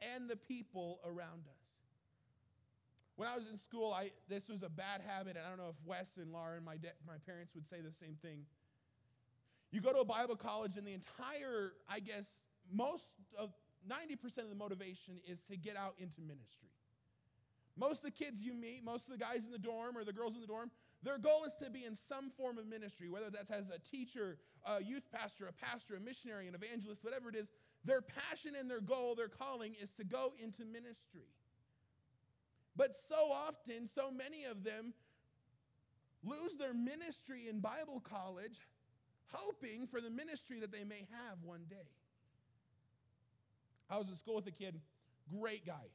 and 0.00 0.28
the 0.28 0.36
people 0.36 1.00
around 1.04 1.44
us. 1.46 1.66
When 3.16 3.28
I 3.28 3.36
was 3.36 3.46
in 3.50 3.58
school, 3.58 3.92
I, 3.92 4.10
this 4.28 4.48
was 4.48 4.62
a 4.62 4.70
bad 4.70 5.02
habit, 5.06 5.36
and 5.36 5.44
I 5.44 5.50
don't 5.50 5.58
know 5.58 5.70
if 5.70 5.86
Wes 5.86 6.16
and 6.16 6.32
Laura 6.32 6.56
and 6.56 6.64
my, 6.64 6.76
de- 6.76 6.96
my 7.06 7.16
parents 7.26 7.54
would 7.54 7.68
say 7.68 7.78
the 7.80 7.92
same 8.00 8.16
thing. 8.22 8.40
You 9.70 9.82
go 9.82 9.92
to 9.92 10.00
a 10.00 10.04
Bible 10.04 10.36
college, 10.36 10.76
and 10.78 10.86
the 10.86 10.94
entire, 10.94 11.72
I 11.88 12.00
guess, 12.00 12.26
most 12.72 13.04
of 13.38 13.50
90% 13.88 14.44
of 14.44 14.50
the 14.50 14.54
motivation 14.54 15.14
is 15.26 15.40
to 15.50 15.56
get 15.56 15.76
out 15.76 15.94
into 15.98 16.20
ministry. 16.20 16.70
Most 17.76 17.98
of 17.98 18.04
the 18.04 18.10
kids 18.10 18.42
you 18.42 18.54
meet, 18.54 18.82
most 18.84 19.04
of 19.06 19.12
the 19.12 19.18
guys 19.18 19.44
in 19.44 19.52
the 19.52 19.58
dorm 19.58 19.96
or 19.96 20.04
the 20.04 20.12
girls 20.12 20.34
in 20.34 20.40
the 20.40 20.46
dorm, 20.46 20.70
their 21.02 21.18
goal 21.18 21.44
is 21.44 21.52
to 21.62 21.70
be 21.70 21.84
in 21.84 21.94
some 21.94 22.30
form 22.30 22.58
of 22.58 22.66
ministry, 22.66 23.08
whether 23.08 23.30
that's 23.30 23.50
as 23.50 23.68
a 23.68 23.78
teacher, 23.78 24.38
a 24.64 24.82
youth 24.82 25.04
pastor, 25.12 25.46
a 25.46 25.52
pastor, 25.52 25.96
a 25.96 26.00
missionary, 26.00 26.48
an 26.48 26.54
evangelist, 26.54 27.04
whatever 27.04 27.28
it 27.28 27.36
is. 27.36 27.48
Their 27.84 28.00
passion 28.00 28.54
and 28.58 28.68
their 28.68 28.80
goal, 28.80 29.14
their 29.14 29.28
calling 29.28 29.74
is 29.80 29.90
to 29.92 30.04
go 30.04 30.32
into 30.42 30.64
ministry. 30.64 31.28
But 32.76 32.96
so 33.08 33.30
often, 33.30 33.86
so 33.86 34.10
many 34.10 34.44
of 34.44 34.64
them 34.64 34.94
lose 36.24 36.54
their 36.54 36.74
ministry 36.74 37.46
in 37.48 37.60
Bible 37.60 38.00
college, 38.00 38.58
hoping 39.28 39.86
for 39.86 40.00
the 40.00 40.10
ministry 40.10 40.60
that 40.60 40.72
they 40.72 40.84
may 40.84 41.06
have 41.10 41.38
one 41.42 41.62
day. 41.68 41.88
I 43.88 43.98
was 43.98 44.08
in 44.08 44.16
school 44.16 44.36
with 44.36 44.46
a 44.46 44.52
kid, 44.52 44.80
great 45.38 45.64
guy. 45.66 45.86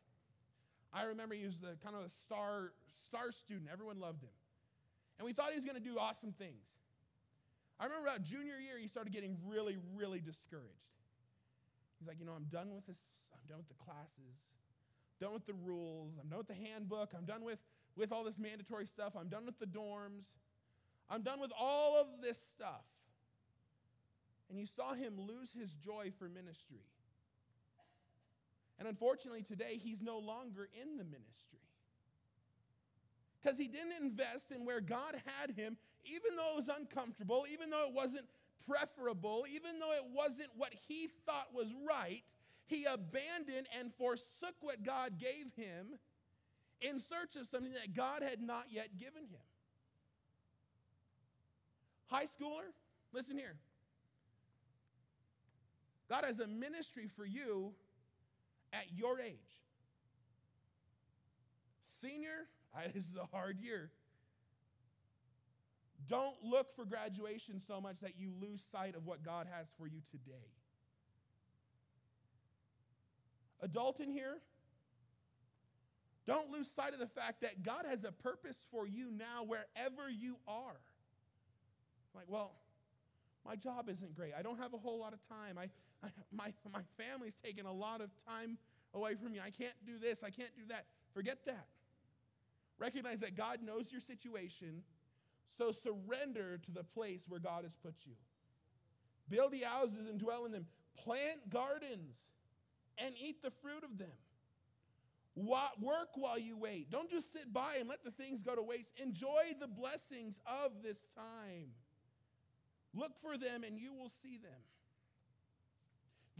I 0.93 1.03
remember 1.03 1.35
he 1.35 1.45
was 1.45 1.57
the 1.57 1.75
kind 1.83 1.95
of 1.95 2.03
a 2.03 2.09
star 2.09 2.73
star 3.07 3.31
student. 3.31 3.69
Everyone 3.71 3.99
loved 3.99 4.23
him. 4.23 4.35
And 5.17 5.25
we 5.25 5.33
thought 5.33 5.49
he 5.51 5.55
was 5.55 5.65
going 5.65 5.77
to 5.77 5.83
do 5.83 5.97
awesome 5.99 6.33
things. 6.33 6.65
I 7.79 7.85
remember 7.85 8.07
about 8.07 8.23
junior 8.23 8.57
year, 8.57 8.77
he 8.79 8.87
started 8.87 9.11
getting 9.11 9.37
really, 9.45 9.77
really 9.95 10.19
discouraged. 10.19 10.91
He's 11.99 12.07
like, 12.07 12.19
you 12.19 12.25
know, 12.25 12.33
I'm 12.33 12.45
done 12.45 12.73
with 12.73 12.85
this, 12.85 12.97
I'm 13.33 13.47
done 13.47 13.57
with 13.57 13.69
the 13.69 13.83
classes, 13.83 14.37
done 15.19 15.33
with 15.33 15.45
the 15.45 15.53
rules, 15.53 16.13
I'm 16.21 16.29
done 16.29 16.37
with 16.37 16.47
the 16.47 16.55
handbook, 16.55 17.11
I'm 17.15 17.25
done 17.25 17.43
with, 17.43 17.59
with 17.95 18.11
all 18.11 18.23
this 18.23 18.39
mandatory 18.39 18.85
stuff, 18.85 19.13
I'm 19.19 19.29
done 19.29 19.45
with 19.45 19.59
the 19.59 19.65
dorms, 19.65 20.25
I'm 21.09 21.21
done 21.21 21.39
with 21.39 21.51
all 21.59 21.99
of 21.99 22.07
this 22.21 22.39
stuff. 22.53 22.85
And 24.49 24.59
you 24.59 24.65
saw 24.65 24.93
him 24.93 25.13
lose 25.17 25.51
his 25.51 25.73
joy 25.73 26.11
for 26.17 26.27
ministry. 26.27 26.81
And 28.81 28.89
unfortunately, 28.89 29.43
today, 29.43 29.79
he's 29.79 30.01
no 30.01 30.17
longer 30.17 30.67
in 30.81 30.97
the 30.97 31.03
ministry. 31.03 31.61
Because 33.39 33.55
he 33.55 33.67
didn't 33.67 33.93
invest 34.01 34.49
in 34.49 34.65
where 34.65 34.81
God 34.81 35.21
had 35.23 35.51
him, 35.51 35.77
even 36.03 36.35
though 36.35 36.53
it 36.53 36.55
was 36.55 36.67
uncomfortable, 36.67 37.45
even 37.53 37.69
though 37.69 37.85
it 37.87 37.93
wasn't 37.93 38.25
preferable, 38.67 39.45
even 39.53 39.77
though 39.77 39.91
it 39.91 40.05
wasn't 40.11 40.49
what 40.57 40.73
he 40.87 41.09
thought 41.27 41.53
was 41.53 41.67
right, 41.87 42.23
he 42.65 42.85
abandoned 42.85 43.67
and 43.79 43.93
forsook 43.99 44.55
what 44.61 44.81
God 44.83 45.19
gave 45.19 45.53
him 45.55 45.99
in 46.81 46.99
search 46.99 47.35
of 47.39 47.47
something 47.51 47.73
that 47.73 47.95
God 47.95 48.23
had 48.23 48.41
not 48.41 48.65
yet 48.71 48.97
given 48.97 49.21
him. 49.21 49.45
High 52.07 52.25
schooler, 52.25 52.73
listen 53.13 53.37
here. 53.37 53.57
God 56.09 56.23
has 56.25 56.39
a 56.39 56.47
ministry 56.47 57.07
for 57.15 57.27
you 57.27 57.75
at 58.73 58.85
your 58.95 59.19
age. 59.19 59.35
Senior, 62.01 62.47
this 62.93 63.05
is 63.05 63.15
a 63.15 63.35
hard 63.35 63.59
year. 63.59 63.91
Don't 66.07 66.35
look 66.43 66.75
for 66.75 66.83
graduation 66.83 67.61
so 67.65 67.79
much 67.79 67.97
that 68.01 68.13
you 68.17 68.31
lose 68.41 68.61
sight 68.71 68.95
of 68.95 69.05
what 69.05 69.23
God 69.23 69.47
has 69.51 69.67
for 69.77 69.87
you 69.87 70.01
today. 70.11 70.49
Adult 73.61 73.99
in 73.99 74.09
here, 74.09 74.39
don't 76.25 76.51
lose 76.51 76.67
sight 76.75 76.93
of 76.93 76.99
the 76.99 77.07
fact 77.07 77.41
that 77.41 77.63
God 77.63 77.85
has 77.87 78.03
a 78.03 78.11
purpose 78.11 78.57
for 78.71 78.87
you 78.87 79.11
now 79.11 79.43
wherever 79.45 80.09
you 80.09 80.37
are. 80.47 80.79
Like, 82.15 82.25
well, 82.27 82.53
my 83.45 83.55
job 83.55 83.89
isn't 83.89 84.15
great. 84.15 84.33
I 84.37 84.41
don't 84.41 84.59
have 84.59 84.73
a 84.73 84.77
whole 84.77 84.99
lot 84.99 85.13
of 85.13 85.19
time. 85.27 85.57
I, 85.57 85.69
My, 86.31 86.53
my 86.71 86.79
family's 86.97 87.35
taken 87.43 87.65
a 87.65 87.71
lot 87.71 88.01
of 88.01 88.09
time 88.27 88.57
away 88.93 89.15
from 89.15 89.33
me. 89.33 89.39
I 89.39 89.51
can't 89.51 89.75
do 89.85 89.99
this. 89.99 90.23
I 90.23 90.29
can't 90.29 90.55
do 90.55 90.63
that. 90.69 90.85
Forget 91.13 91.39
that. 91.45 91.67
Recognize 92.79 93.19
that 93.19 93.37
God 93.37 93.59
knows 93.63 93.91
your 93.91 94.01
situation, 94.01 94.81
so 95.57 95.71
surrender 95.71 96.59
to 96.65 96.71
the 96.71 96.83
place 96.83 97.25
where 97.27 97.39
God 97.39 97.63
has 97.63 97.73
put 97.83 97.93
you. 98.05 98.13
Build 99.29 99.53
ye 99.53 99.61
houses 99.61 100.07
and 100.09 100.19
dwell 100.19 100.45
in 100.45 100.51
them. 100.51 100.65
Plant 100.97 101.49
gardens 101.49 102.17
and 102.97 103.13
eat 103.21 103.43
the 103.43 103.51
fruit 103.61 103.83
of 103.83 103.97
them. 103.97 104.07
Work 105.35 106.09
while 106.15 106.37
you 106.37 106.57
wait. 106.57 106.91
Don't 106.91 107.09
just 107.09 107.31
sit 107.31 107.53
by 107.53 107.75
and 107.79 107.87
let 107.87 108.03
the 108.03 108.11
things 108.11 108.43
go 108.43 108.55
to 108.55 108.61
waste. 108.61 108.89
Enjoy 109.01 109.53
the 109.59 109.67
blessings 109.67 110.41
of 110.45 110.71
this 110.83 110.99
time. 111.15 111.71
Look 112.93 113.11
for 113.21 113.37
them 113.37 113.63
and 113.63 113.77
you 113.77 113.93
will 113.93 114.09
see 114.09 114.37
them. 114.37 114.59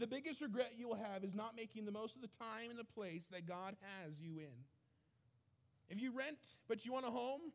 The 0.02 0.08
biggest 0.08 0.40
regret 0.40 0.72
you 0.76 0.88
will 0.88 0.96
have 0.96 1.22
is 1.22 1.32
not 1.32 1.54
making 1.54 1.84
the 1.84 1.92
most 1.92 2.16
of 2.16 2.22
the 2.22 2.36
time 2.36 2.70
and 2.70 2.76
the 2.76 2.82
place 2.82 3.26
that 3.30 3.46
God 3.46 3.76
has 4.02 4.20
you 4.20 4.40
in. 4.40 4.58
If 5.88 6.02
you 6.02 6.10
rent 6.10 6.38
but 6.66 6.84
you 6.84 6.92
want 6.92 7.06
a 7.06 7.10
home, 7.10 7.52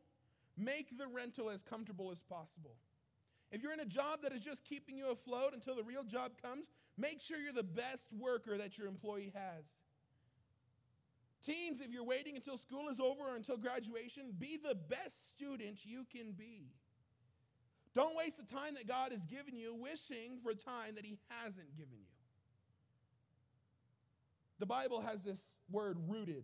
make 0.55 0.97
the 0.97 1.07
rental 1.07 1.49
as 1.49 1.61
comfortable 1.61 2.09
as 2.09 2.21
possible. 2.21 2.77
If 3.51 3.61
you're 3.61 3.73
in 3.73 3.81
a 3.81 3.85
job 3.85 4.21
that 4.23 4.31
is 4.31 4.39
just 4.39 4.63
keeping 4.63 4.97
you 4.97 5.11
afloat 5.11 5.51
until 5.53 5.75
the 5.75 5.83
real 5.83 6.05
job 6.05 6.31
comes, 6.41 6.67
make 6.97 7.19
sure 7.19 7.37
you're 7.37 7.51
the 7.51 7.63
best 7.63 8.05
worker 8.17 8.57
that 8.57 8.77
your 8.77 8.87
employee 8.87 9.33
has. 9.35 9.65
Teens, 11.45 11.81
if 11.81 11.91
you're 11.91 12.05
waiting 12.05 12.37
until 12.37 12.55
school 12.55 12.87
is 12.87 13.01
over 13.01 13.23
or 13.23 13.35
until 13.35 13.57
graduation, 13.57 14.31
be 14.39 14.55
the 14.55 14.75
best 14.87 15.31
student 15.31 15.79
you 15.83 16.05
can 16.09 16.31
be. 16.31 16.71
Don't 17.93 18.15
waste 18.15 18.37
the 18.37 18.55
time 18.55 18.75
that 18.75 18.87
God 18.87 19.11
has 19.11 19.25
given 19.25 19.57
you 19.57 19.75
wishing 19.75 20.39
for 20.41 20.53
time 20.53 20.95
that 20.95 21.03
He 21.03 21.17
hasn't 21.27 21.75
given 21.75 21.97
you. 21.99 22.16
The 24.59 24.65
Bible 24.65 25.01
has 25.01 25.23
this 25.23 25.39
word 25.71 25.97
rooted. 26.07 26.43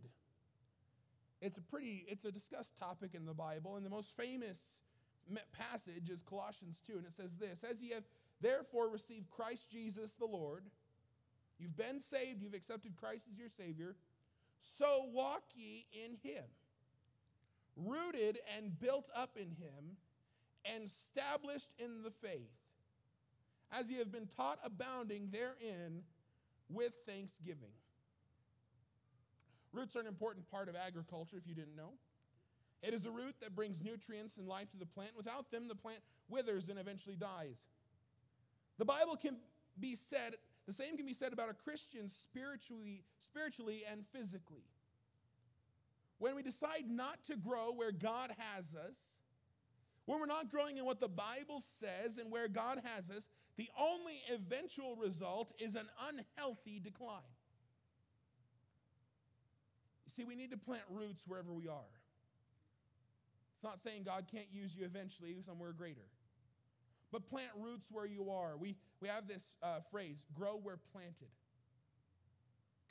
It's 1.42 1.58
a 1.58 1.62
pretty, 1.62 2.06
it's 2.08 2.26
a 2.26 2.32
discussed 2.32 2.78
topic 2.80 3.12
in 3.16 3.26
the 3.26 3.34
Bible, 3.34 3.76
and 3.76 3.86
the 3.86 3.90
most 3.90 4.16
famous 4.16 4.60
passage 5.52 6.10
is 6.10 6.22
Colossians 6.22 6.80
2, 6.88 6.94
and 6.94 7.06
it 7.06 7.14
says 7.16 7.32
this 7.40 7.64
As 7.70 7.82
ye 7.82 7.92
have 7.92 8.04
therefore 8.42 8.90
received 8.90 9.30
Christ 9.30 9.70
Jesus 9.72 10.12
the 10.20 10.26
Lord, 10.26 10.64
you've 11.60 11.76
been 11.76 12.00
saved, 12.00 12.42
you've 12.42 12.54
accepted 12.54 12.96
Christ 12.96 13.24
as 13.32 13.38
your 13.38 13.50
Savior, 13.50 13.96
so 14.78 15.10
walk 15.12 15.44
ye 15.56 15.86
in 15.92 16.18
him, 16.24 16.46
rooted 17.76 18.40
and 18.56 18.80
built 18.80 19.10
up 19.16 19.36
in 19.36 19.50
him 19.50 19.98
and 20.66 20.84
established 20.86 21.70
in 21.78 22.04
the 22.04 22.12
faith, 22.12 22.52
as 23.72 23.90
ye 23.90 23.98
have 23.98 24.12
been 24.12 24.28
taught, 24.28 24.60
abounding 24.64 25.30
therein 25.32 26.04
with 26.70 26.94
thanksgiving. 27.06 27.74
Roots 29.74 29.96
are 29.96 30.00
an 30.00 30.08
important 30.08 30.50
part 30.50 30.70
of 30.70 30.76
agriculture, 30.76 31.38
if 31.38 31.48
you 31.48 31.56
didn't 31.56 31.76
know. 31.76 31.94
It 32.84 32.94
is 32.94 33.06
a 33.06 33.12
root 33.12 33.36
that 33.42 33.56
brings 33.56 33.82
nutrients 33.82 34.38
and 34.38 34.48
life 34.48 34.70
to 34.72 34.78
the 34.78 34.86
plant. 34.86 35.12
Without 35.18 35.50
them, 35.52 35.68
the 35.68 35.76
plant 35.76 36.00
withers 36.30 36.70
and 36.70 36.78
eventually 36.78 37.16
dies. 37.16 37.58
The 38.78 38.86
Bible 38.86 39.16
can 39.16 39.38
be 39.80 39.96
said, 39.96 40.36
the 40.68 40.74
same 40.74 40.98
can 40.98 41.06
be 41.06 41.14
said 41.14 41.34
about 41.34 41.50
a 41.50 41.54
Christian 41.54 42.10
spiritually, 42.10 43.04
spiritually 43.26 43.84
and 43.90 44.04
physically. 44.14 44.66
When 46.20 46.36
we 46.36 46.44
decide 46.44 46.86
not 46.88 47.24
to 47.28 47.36
grow 47.36 47.72
where 47.74 47.92
God 47.92 48.32
has 48.38 48.66
us, 48.76 48.96
when 50.06 50.20
we're 50.20 50.26
not 50.26 50.50
growing 50.50 50.78
in 50.78 50.86
what 50.86 51.00
the 51.00 51.08
Bible 51.08 51.62
says 51.80 52.18
and 52.18 52.32
where 52.32 52.48
God 52.48 52.82
has 52.84 53.10
us, 53.10 53.30
the 53.56 53.70
only 53.80 54.22
eventual 54.32 54.96
result 54.96 55.54
is 55.60 55.76
an 55.76 55.88
unhealthy 56.10 56.80
decline. 56.80 57.22
See, 60.16 60.24
we 60.24 60.36
need 60.36 60.52
to 60.52 60.58
plant 60.58 60.84
roots 60.90 61.24
wherever 61.26 61.52
we 61.52 61.68
are. 61.68 61.92
It's 63.56 63.64
not 63.64 63.82
saying 63.84 64.04
God 64.04 64.26
can't 64.32 64.48
use 64.52 64.72
you 64.78 64.86
eventually 64.86 65.36
somewhere 65.46 65.72
greater. 65.72 66.06
But 67.12 67.30
plant 67.30 67.52
roots 67.58 67.86
where 67.92 68.06
you 68.06 68.30
are. 68.32 68.58
We, 68.58 68.76
we 69.00 69.08
have 69.08 69.28
this 69.28 69.44
uh, 69.62 69.80
phrase 69.92 70.18
grow 70.38 70.60
where 70.62 70.78
planted. 70.92 71.30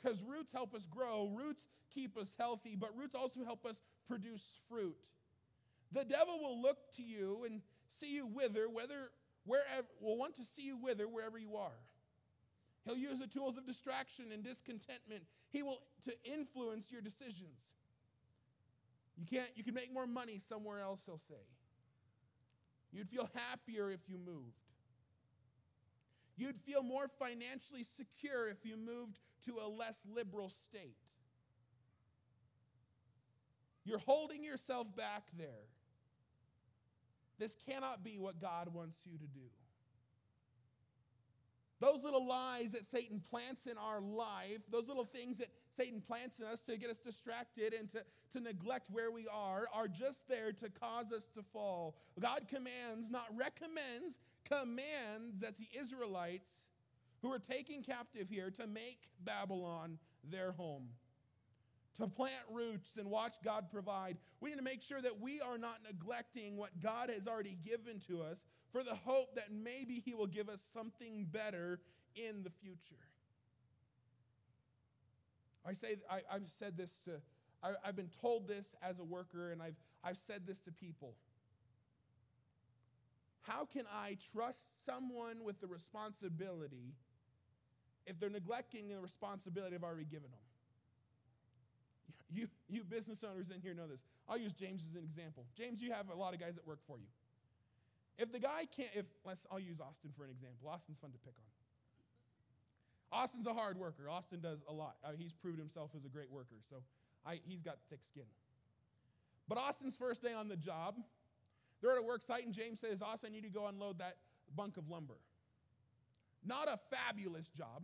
Because 0.01 0.21
roots 0.23 0.51
help 0.51 0.73
us 0.73 0.85
grow, 0.89 1.29
roots 1.33 1.63
keep 1.93 2.17
us 2.17 2.27
healthy, 2.37 2.75
but 2.75 2.89
roots 2.97 3.15
also 3.15 3.43
help 3.45 3.65
us 3.65 3.75
produce 4.07 4.43
fruit. 4.69 4.95
The 5.91 6.03
devil 6.03 6.39
will 6.41 6.61
look 6.61 6.77
to 6.97 7.03
you 7.03 7.45
and 7.45 7.61
see 7.99 8.07
you 8.07 8.25
wither, 8.25 8.67
whether 8.69 9.11
wherever 9.45 9.87
will 10.01 10.17
want 10.17 10.35
to 10.35 10.43
see 10.55 10.63
you 10.63 10.77
wither 10.77 11.07
wherever 11.07 11.37
you 11.37 11.55
are. 11.55 11.77
He'll 12.85 12.97
use 12.97 13.19
the 13.19 13.27
tools 13.27 13.57
of 13.57 13.65
distraction 13.65 14.25
and 14.33 14.43
discontentment. 14.43 15.23
He 15.53 15.61
will 15.61 15.77
to 16.05 16.13
influence 16.25 16.91
your 16.91 17.01
decisions. 17.01 17.61
You 19.15 19.25
can't 19.29 19.49
you 19.55 19.63
can 19.63 19.75
make 19.75 19.93
more 19.93 20.07
money 20.07 20.39
somewhere 20.39 20.81
else, 20.81 20.99
he'll 21.05 21.21
say. 21.29 21.45
You'd 22.91 23.07
feel 23.07 23.29
happier 23.33 23.91
if 23.91 24.01
you 24.07 24.17
moved. 24.17 24.57
You'd 26.35 26.59
feel 26.65 26.81
more 26.81 27.07
financially 27.19 27.83
secure 27.83 28.49
if 28.49 28.57
you 28.63 28.75
moved 28.75 29.19
to 29.45 29.59
a 29.63 29.67
less 29.67 30.03
liberal 30.11 30.51
state. 30.69 30.97
You're 33.85 33.99
holding 33.99 34.43
yourself 34.43 34.87
back 34.95 35.23
there. 35.37 35.67
This 37.37 37.55
cannot 37.67 38.03
be 38.03 38.17
what 38.17 38.41
God 38.41 38.73
wants 38.73 38.97
you 39.05 39.17
to 39.17 39.25
do. 39.25 39.49
Those 41.83 42.05
little 42.05 42.25
lies 42.25 42.71
that 42.71 42.85
Satan 42.85 43.21
plants 43.29 43.67
in 43.67 43.77
our 43.77 43.99
life, 43.99 44.61
those 44.71 44.87
little 44.87 45.03
things 45.03 45.37
that 45.39 45.49
Satan 45.75 45.99
plants 45.99 46.39
in 46.39 46.45
us 46.45 46.61
to 46.61 46.77
get 46.77 46.89
us 46.89 46.95
distracted 46.95 47.73
and 47.73 47.91
to, 47.91 48.03
to 48.31 48.39
neglect 48.39 48.89
where 48.89 49.11
we 49.11 49.27
are, 49.27 49.65
are 49.73 49.89
just 49.89 50.29
there 50.29 50.53
to 50.53 50.69
cause 50.69 51.11
us 51.11 51.27
to 51.35 51.43
fall. 51.51 51.97
God 52.21 52.43
commands, 52.47 53.09
not 53.09 53.25
recommends, 53.35 54.21
commands 54.45 55.39
that 55.41 55.57
the 55.57 55.67
Israelites 55.77 56.53
who 57.21 57.33
are 57.33 57.39
taken 57.39 57.83
captive 57.83 58.29
here 58.29 58.49
to 58.51 58.65
make 58.65 59.09
Babylon 59.25 59.97
their 60.31 60.53
home 60.53 60.87
to 61.97 62.07
plant 62.07 62.45
roots 62.49 62.91
and 62.97 63.09
watch 63.09 63.35
God 63.43 63.69
provide. 63.69 64.17
We 64.39 64.51
need 64.51 64.55
to 64.55 64.63
make 64.63 64.81
sure 64.81 65.01
that 65.01 65.19
we 65.19 65.41
are 65.41 65.57
not 65.57 65.79
neglecting 65.85 66.55
what 66.55 66.81
God 66.81 67.09
has 67.09 67.27
already 67.27 67.57
given 67.61 67.99
to 68.07 68.21
us 68.21 68.39
for 68.73 68.83
the 68.83 68.95
hope 68.95 69.35
that 69.35 69.53
maybe 69.53 70.01
He 70.03 70.13
will 70.13 70.27
give 70.27 70.49
us 70.49 70.59
something 70.73 71.27
better 71.31 71.79
in 72.15 72.43
the 72.43 72.49
future. 72.61 72.99
I 75.65 75.73
say, 75.73 75.95
I, 76.09 76.21
have 76.29 76.41
said 76.59 76.75
this 76.75 76.91
to, 77.05 77.11
I, 77.63 77.73
I've 77.87 77.95
been 77.95 78.09
told 78.19 78.47
this 78.47 78.65
as 78.81 78.99
a 78.99 79.03
worker, 79.03 79.51
and 79.51 79.61
I've, 79.61 79.77
I've 80.03 80.17
said 80.27 80.41
this 80.45 80.57
to 80.61 80.71
people. 80.71 81.13
How 83.43 83.65
can 83.71 83.83
I 83.93 84.17
trust 84.33 84.59
someone 84.85 85.43
with 85.43 85.61
the 85.61 85.67
responsibility 85.67 86.95
if 88.05 88.19
they're 88.19 88.29
neglecting 88.29 88.89
the 88.89 88.99
responsibility 88.99 89.75
I've 89.75 89.83
already 89.83 90.05
given 90.05 90.29
them? 90.31 90.39
You, 92.33 92.47
you 92.67 92.83
business 92.83 93.19
owners 93.23 93.47
in 93.53 93.61
here 93.61 93.73
know 93.73 93.87
this. 93.87 93.99
I'll 94.27 94.39
use 94.39 94.53
James 94.53 94.81
as 94.89 94.95
an 94.95 95.03
example. 95.03 95.45
James, 95.55 95.81
you 95.81 95.91
have 95.91 96.09
a 96.09 96.15
lot 96.15 96.33
of 96.33 96.39
guys 96.39 96.55
that 96.55 96.65
work 96.65 96.79
for 96.87 96.97
you. 96.97 97.05
If 98.17 98.31
the 98.31 98.39
guy 98.39 98.67
can't, 98.75 98.91
if 98.93 99.05
let's, 99.25 99.45
I'll 99.51 99.59
use 99.59 99.79
Austin 99.79 100.11
for 100.15 100.23
an 100.23 100.29
example. 100.29 100.69
Austin's 100.69 100.99
fun 101.01 101.11
to 101.11 101.17
pick 101.19 101.33
on. 101.37 101.49
Austin's 103.19 103.45
a 103.45 103.53
hard 103.53 103.77
worker. 103.77 104.09
Austin 104.09 104.39
does 104.41 104.59
a 104.67 104.73
lot. 104.73 104.95
I 105.05 105.11
mean, 105.11 105.19
he's 105.19 105.33
proved 105.33 105.59
himself 105.59 105.91
as 105.95 106.05
a 106.05 106.09
great 106.09 106.31
worker, 106.31 106.57
so 106.69 106.77
I, 107.25 107.39
he's 107.45 107.61
got 107.61 107.77
thick 107.89 107.99
skin. 108.03 108.25
But 109.47 109.57
Austin's 109.57 109.95
first 109.95 110.23
day 110.23 110.33
on 110.33 110.47
the 110.47 110.55
job, 110.55 110.95
they're 111.81 111.91
at 111.91 111.99
a 111.99 112.01
work 112.01 112.23
site, 112.23 112.45
and 112.45 112.53
James 112.53 112.79
says, 112.79 113.01
Austin, 113.01 113.29
I 113.31 113.33
need 113.33 113.43
to 113.43 113.53
go 113.53 113.67
unload 113.67 113.99
that 113.99 114.17
bunk 114.55 114.77
of 114.77 114.89
lumber. 114.89 115.17
Not 116.45 116.67
a 116.67 116.79
fabulous 116.89 117.47
job. 117.57 117.83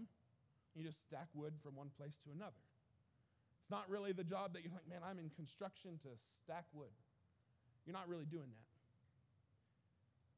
You 0.76 0.84
just 0.84 1.04
stack 1.06 1.28
wood 1.34 1.54
from 1.64 1.76
one 1.76 1.90
place 1.98 2.14
to 2.26 2.32
another. 2.34 2.64
It's 3.62 3.72
not 3.72 3.90
really 3.90 4.14
the 4.14 4.24
job 4.24 4.54
that 4.54 4.64
you're 4.64 4.74
like, 4.74 4.88
man, 4.90 5.02
I'm 5.06 5.20
in 5.20 5.30
construction 5.36 6.00
to 6.04 6.10
stack 6.44 6.66
wood. 6.74 6.94
You're 7.86 7.94
not 7.94 8.08
really 8.10 8.26
doing 8.26 8.50
that. 8.50 8.69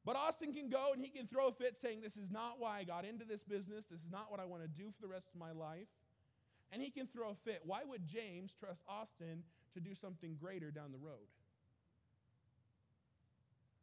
But 0.04 0.16
Austin 0.16 0.52
can 0.52 0.68
go 0.68 0.90
and 0.92 1.02
he 1.02 1.10
can 1.10 1.26
throw 1.26 1.48
a 1.48 1.52
fit 1.52 1.76
saying, 1.80 2.00
This 2.02 2.16
is 2.16 2.30
not 2.30 2.58
why 2.58 2.78
I 2.78 2.84
got 2.84 3.04
into 3.04 3.24
this 3.24 3.42
business. 3.42 3.84
This 3.84 4.00
is 4.00 4.10
not 4.10 4.30
what 4.30 4.40
I 4.40 4.44
want 4.44 4.62
to 4.62 4.68
do 4.68 4.90
for 4.90 5.02
the 5.02 5.08
rest 5.08 5.28
of 5.32 5.38
my 5.38 5.52
life. 5.52 5.86
And 6.72 6.82
he 6.82 6.90
can 6.90 7.06
throw 7.06 7.30
a 7.30 7.34
fit. 7.44 7.60
Why 7.64 7.80
would 7.86 8.06
James 8.06 8.52
trust 8.58 8.80
Austin 8.88 9.44
to 9.74 9.80
do 9.80 9.94
something 9.94 10.36
greater 10.40 10.70
down 10.70 10.90
the 10.90 10.98
road? 10.98 11.28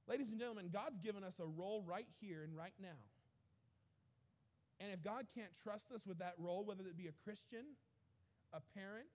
Ladies 0.08 0.32
and 0.32 0.40
gentlemen, 0.40 0.70
God's 0.74 0.98
given 0.98 1.24
us 1.24 1.36
a 1.40 1.46
role 1.46 1.84
right 1.86 2.08
here 2.20 2.44
and 2.44 2.58
right 2.58 2.74
now. 2.82 3.00
And 4.80 4.92
if 4.92 5.04
God 5.04 5.28
can't 5.36 5.52
trust 5.62 5.92
us 5.94 6.06
with 6.06 6.18
that 6.20 6.34
role, 6.38 6.66
whether 6.66 6.82
it 6.88 6.98
be 6.98 7.08
a 7.08 7.24
Christian, 7.24 7.78
a 8.54 8.62
parent, 8.74 9.08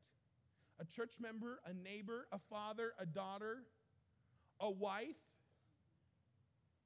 a 0.80 0.84
church 0.84 1.14
member, 1.20 1.60
a 1.66 1.72
neighbor, 1.72 2.26
a 2.32 2.38
father, 2.50 2.92
a 2.98 3.06
daughter, 3.06 3.64
a 4.60 4.70
wife. 4.70 5.16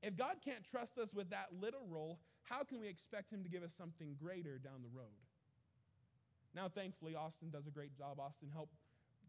If 0.03 0.17
God 0.17 0.37
can't 0.45 0.65
trust 0.65 0.99
us 0.99 1.13
with 1.13 1.31
that 1.31 1.49
little 1.61 1.87
role, 1.89 2.21
how 2.45 2.63
can 2.63 2.81
we 2.81 2.89
expect 2.89 3.33
Him 3.33 3.43
to 3.43 3.49
give 3.49 3.63
us 3.63 3.75
something 3.77 4.17
greater 4.23 4.59
down 4.59 4.83
the 4.83 4.97
road? 4.97 5.19
Now, 6.55 6.69
thankfully, 6.69 7.15
Austin 7.15 7.51
does 7.51 7.67
a 7.67 7.71
great 7.71 7.97
job. 7.97 8.19
Austin 8.21 8.49
helped 8.53 8.75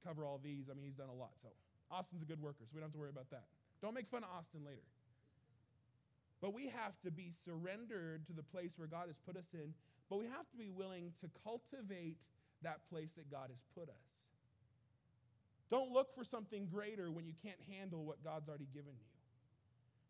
cover 0.05 0.25
all 0.25 0.39
these. 0.41 0.69
I 0.69 0.73
mean, 0.73 0.85
he's 0.85 0.95
done 0.95 1.09
a 1.09 1.13
lot. 1.13 1.31
So, 1.41 1.49
Austin's 1.91 2.21
a 2.21 2.25
good 2.25 2.41
worker, 2.41 2.63
so 2.65 2.71
we 2.73 2.79
don't 2.79 2.87
have 2.87 2.93
to 2.93 2.99
worry 2.99 3.09
about 3.09 3.29
that. 3.31 3.43
Don't 3.81 3.93
make 3.93 4.07
fun 4.07 4.23
of 4.23 4.29
Austin 4.29 4.61
later. 4.65 4.85
But 6.41 6.53
we 6.53 6.67
have 6.69 6.93
to 7.03 7.11
be 7.11 7.31
surrendered 7.43 8.25
to 8.27 8.33
the 8.33 8.43
place 8.43 8.73
where 8.77 8.87
God 8.87 9.07
has 9.07 9.17
put 9.25 9.35
us 9.35 9.47
in, 9.53 9.73
but 10.09 10.19
we 10.19 10.25
have 10.25 10.49
to 10.51 10.57
be 10.57 10.69
willing 10.69 11.11
to 11.21 11.29
cultivate 11.43 12.17
that 12.61 12.79
place 12.89 13.09
that 13.17 13.29
God 13.29 13.49
has 13.49 13.59
put 13.75 13.89
us. 13.89 14.05
Don't 15.69 15.91
look 15.91 16.15
for 16.15 16.23
something 16.23 16.65
greater 16.65 17.11
when 17.11 17.25
you 17.25 17.33
can't 17.43 17.59
handle 17.69 18.05
what 18.05 18.23
God's 18.23 18.47
already 18.47 18.67
given 18.73 18.93
you. 18.97 19.18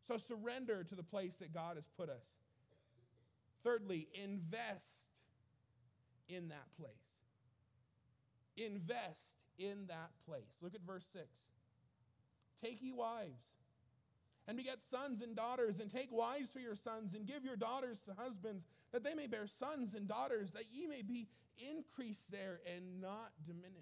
So 0.09 0.17
surrender 0.17 0.83
to 0.83 0.95
the 0.95 1.03
place 1.03 1.35
that 1.35 1.53
God 1.53 1.75
has 1.75 1.87
put 1.95 2.09
us. 2.09 2.25
Thirdly, 3.63 4.07
invest 4.15 5.05
in 6.27 6.49
that 6.49 6.65
place. 6.79 6.89
Invest 8.57 9.37
in 9.59 9.85
that 9.87 10.09
place. 10.27 10.57
Look 10.63 10.73
at 10.73 10.81
verse 10.81 11.05
6. 11.13 11.25
Take 12.59 12.81
ye 12.81 12.91
wives 12.91 13.43
and 14.47 14.57
beget 14.57 14.79
sons 14.89 15.21
and 15.21 15.35
daughters, 15.35 15.79
and 15.79 15.91
take 15.91 16.11
wives 16.11 16.49
for 16.49 16.57
your 16.57 16.75
sons, 16.75 17.13
and 17.13 17.27
give 17.27 17.45
your 17.45 17.55
daughters 17.55 17.99
to 18.07 18.13
husbands, 18.17 18.65
that 18.91 19.03
they 19.03 19.13
may 19.13 19.27
bear 19.27 19.45
sons 19.45 19.93
and 19.93 20.07
daughters, 20.07 20.49
that 20.53 20.63
ye 20.71 20.87
may 20.87 21.03
be 21.03 21.27
increased 21.59 22.31
there 22.31 22.61
and 22.65 22.99
not 22.99 23.29
diminished. 23.45 23.75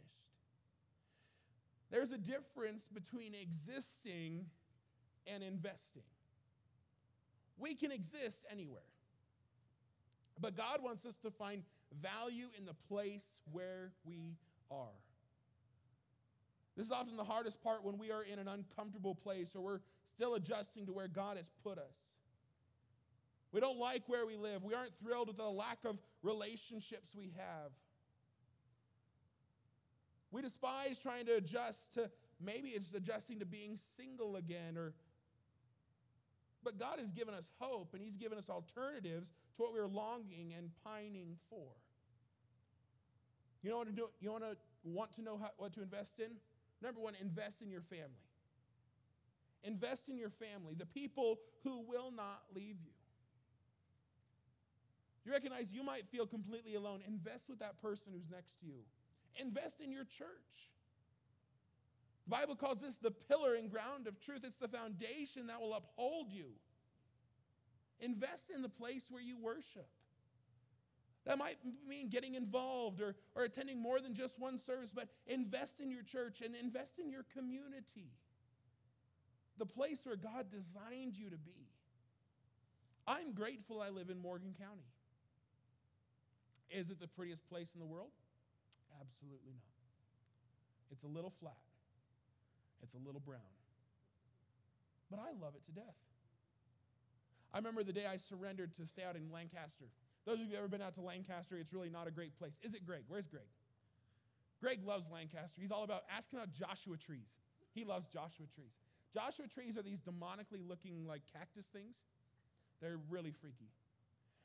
There's 1.89 2.11
a 2.11 2.17
difference 2.17 2.83
between 2.93 3.33
existing 3.33 4.47
and 5.25 5.41
investing. 5.41 6.03
We 7.67 7.75
can 7.75 7.91
exist 7.91 8.45
anywhere. 8.49 8.82
But 10.39 10.56
God 10.56 10.82
wants 10.82 11.06
us 11.06 11.17
to 11.17 11.32
find 11.32 11.63
value 12.01 12.47
in 12.58 12.65
the 12.65 12.75
place 12.88 13.25
where 13.51 13.91
we 14.06 14.38
are. 14.71 14.95
This 16.77 16.86
is 16.86 16.91
often 16.91 17.17
the 17.17 17.23
hardest 17.23 17.62
part 17.62 17.84
when 17.84 17.97
we 17.97 18.12
are 18.12 18.23
in 18.23 18.39
an 18.39 18.47
uncomfortable 18.47 19.15
place 19.15 19.49
or 19.56 19.62
we're 19.62 19.80
still 20.13 20.36
adjusting 20.36 20.86
to 20.86 20.93
where 20.93 21.08
God 21.08 21.38
has 21.38 21.49
put 21.63 21.77
us. 21.77 21.95
We 23.51 23.60
don't 23.60 23.80
like 23.80 24.03
where 24.08 24.25
we 24.25 24.38
live. 24.38 24.63
We 24.63 24.73
aren't 24.73 24.93
thrilled 25.01 25.27
with 25.27 25.38
the 25.38 25.43
lack 25.43 25.80
of 25.86 25.97
relationships 26.21 27.15
we 27.17 27.34
have. 27.36 27.71
We 30.32 30.41
despise 30.41 30.97
trying 30.99 31.25
to 31.25 31.36
adjust 31.36 31.93
to 31.95 32.10
maybe 32.39 32.69
it's 32.69 32.93
adjusting 32.93 33.39
to 33.39 33.45
being 33.45 33.77
single 33.97 34.36
again 34.36 34.77
or 34.77 34.93
but 36.63 36.80
God 36.80 37.00
has 37.00 37.12
given 37.12 37.34
us 37.34 37.46
hope 37.60 37.93
and 37.93 38.02
he's 38.02 38.17
given 38.17 38.38
us 38.38 38.50
alternatives 38.50 39.30
to 39.56 39.63
what 39.63 39.74
we're 39.74 39.88
longing 39.88 40.54
and 40.58 40.70
pining 40.84 41.38
for. 41.50 41.67
You 43.63 43.70
know 43.72 43.78
what 43.78 43.88
to 43.88 43.93
do? 43.93 44.08
You 44.20 44.32
want 44.32 44.43
to 44.43 44.56
want 44.84 45.13
to 45.15 45.22
know 45.22 45.38
how, 45.38 45.50
what 45.58 45.74
to 45.74 45.82
invest 45.82 46.20
in? 46.20 46.32
Number 46.82 47.02
1, 47.02 47.15
invest 47.20 47.62
in 47.62 47.70
your 47.70 47.82
family. 47.82 48.24
Invest 49.63 50.10
in 50.10 50.17
your 50.17 50.30
family, 50.30 50.76
the 50.78 50.86
people 50.86 51.39
who 51.63 51.82
will 51.88 52.12
not 52.12 52.43
leave 52.56 52.78
you. 52.80 52.93
You 55.26 55.34
recognize 55.34 55.74
you 55.74 55.84
might 55.84 56.08
feel 56.08 56.26
completely 56.26 56.76
alone. 56.76 57.02
Invest 57.06 57.50
with 57.50 57.60
that 57.60 57.82
person 57.82 58.13
who's 58.13 58.30
next 58.32 58.58
to 58.62 58.65
you. 58.65 58.80
Invest 59.36 59.82
in 59.84 59.91
your 59.91 60.06
church. 60.06 60.72
The 62.27 62.31
Bible 62.31 62.55
calls 62.57 62.81
this 62.81 62.97
the 62.97 63.11
pillar 63.11 63.55
and 63.55 63.71
ground 63.71 64.05
of 64.05 64.19
truth. 64.19 64.41
It's 64.43 64.57
the 64.57 64.67
foundation 64.67 65.47
that 65.47 65.61
will 65.61 65.73
uphold 65.73 66.31
you. 66.31 66.47
Invest 68.01 68.51
in 68.53 68.61
the 68.61 68.69
place 68.69 69.05
where 69.09 69.21
you 69.21 69.37
worship. 69.37 69.87
That 71.25 71.37
might 71.37 71.57
mean 71.87 72.09
getting 72.09 72.35
involved 72.35 73.01
or, 73.01 73.15
or 73.35 73.43
attending 73.43 73.81
more 73.81 73.99
than 73.99 74.13
just 74.13 74.37
one 74.39 74.57
service, 74.59 74.89
but 74.93 75.09
invest 75.25 75.79
in 75.79 75.91
your 75.91 76.03
church 76.03 76.41
and 76.43 76.55
invest 76.55 76.99
in 76.99 77.09
your 77.09 77.23
community. 77.33 78.11
the 79.57 79.65
place 79.65 80.01
where 80.03 80.15
God 80.15 80.47
designed 80.51 81.15
you 81.17 81.29
to 81.29 81.37
be. 81.37 81.69
I'm 83.07 83.33
grateful 83.33 83.81
I 83.81 83.89
live 83.89 84.09
in 84.09 84.19
Morgan 84.21 84.53
County. 84.57 84.85
Is 86.69 86.89
it 86.89 86.99
the 86.99 87.07
prettiest 87.07 87.47
place 87.49 87.69
in 87.73 87.79
the 87.79 87.85
world? 87.85 88.11
Absolutely 88.99 89.53
not. 89.53 89.63
It's 90.91 91.03
a 91.03 91.07
little 91.07 91.33
flat, 91.39 91.57
it's 92.83 92.93
a 92.93 93.01
little 93.05 93.21
brown. 93.21 93.53
But 95.09 95.19
I 95.19 95.31
love 95.39 95.55
it 95.55 95.65
to 95.65 95.71
death. 95.71 95.97
I 97.53 97.57
remember 97.57 97.83
the 97.83 97.93
day 97.93 98.05
I 98.05 98.17
surrendered 98.17 98.75
to 98.75 98.85
stay 98.85 99.03
out 99.03 99.15
in 99.15 99.31
Lancaster. 99.31 99.87
Those 100.25 100.39
of 100.39 100.45
you 100.45 100.51
who 100.51 100.57
ever 100.57 100.67
been 100.67 100.81
out 100.81 100.95
to 100.95 101.01
Lancaster, 101.01 101.55
it's 101.57 101.71
really 101.71 101.89
not 101.89 102.07
a 102.07 102.11
great 102.11 102.37
place. 102.37 102.51
Is 102.61 102.75
it 102.75 102.85
Greg? 102.85 103.03
Where's 103.07 103.27
Greg? 103.27 103.47
Greg 104.59 104.83
loves 104.85 105.07
Lancaster. 105.11 105.61
He's 105.61 105.71
all 105.71 105.83
about 105.83 106.03
asking 106.11 106.39
about 106.39 106.51
Joshua 106.51 106.97
trees. 106.97 107.31
He 107.73 107.85
loves 107.85 108.07
Joshua 108.07 108.45
trees. 108.53 108.75
Joshua 109.13 109.47
trees 109.47 109.77
are 109.77 109.83
these 109.83 110.01
demonically 110.01 110.59
looking 110.59 111.07
like 111.07 111.21
cactus 111.31 111.65
things. 111.71 111.95
They're 112.81 112.99
really 113.09 113.31
freaky. 113.31 113.71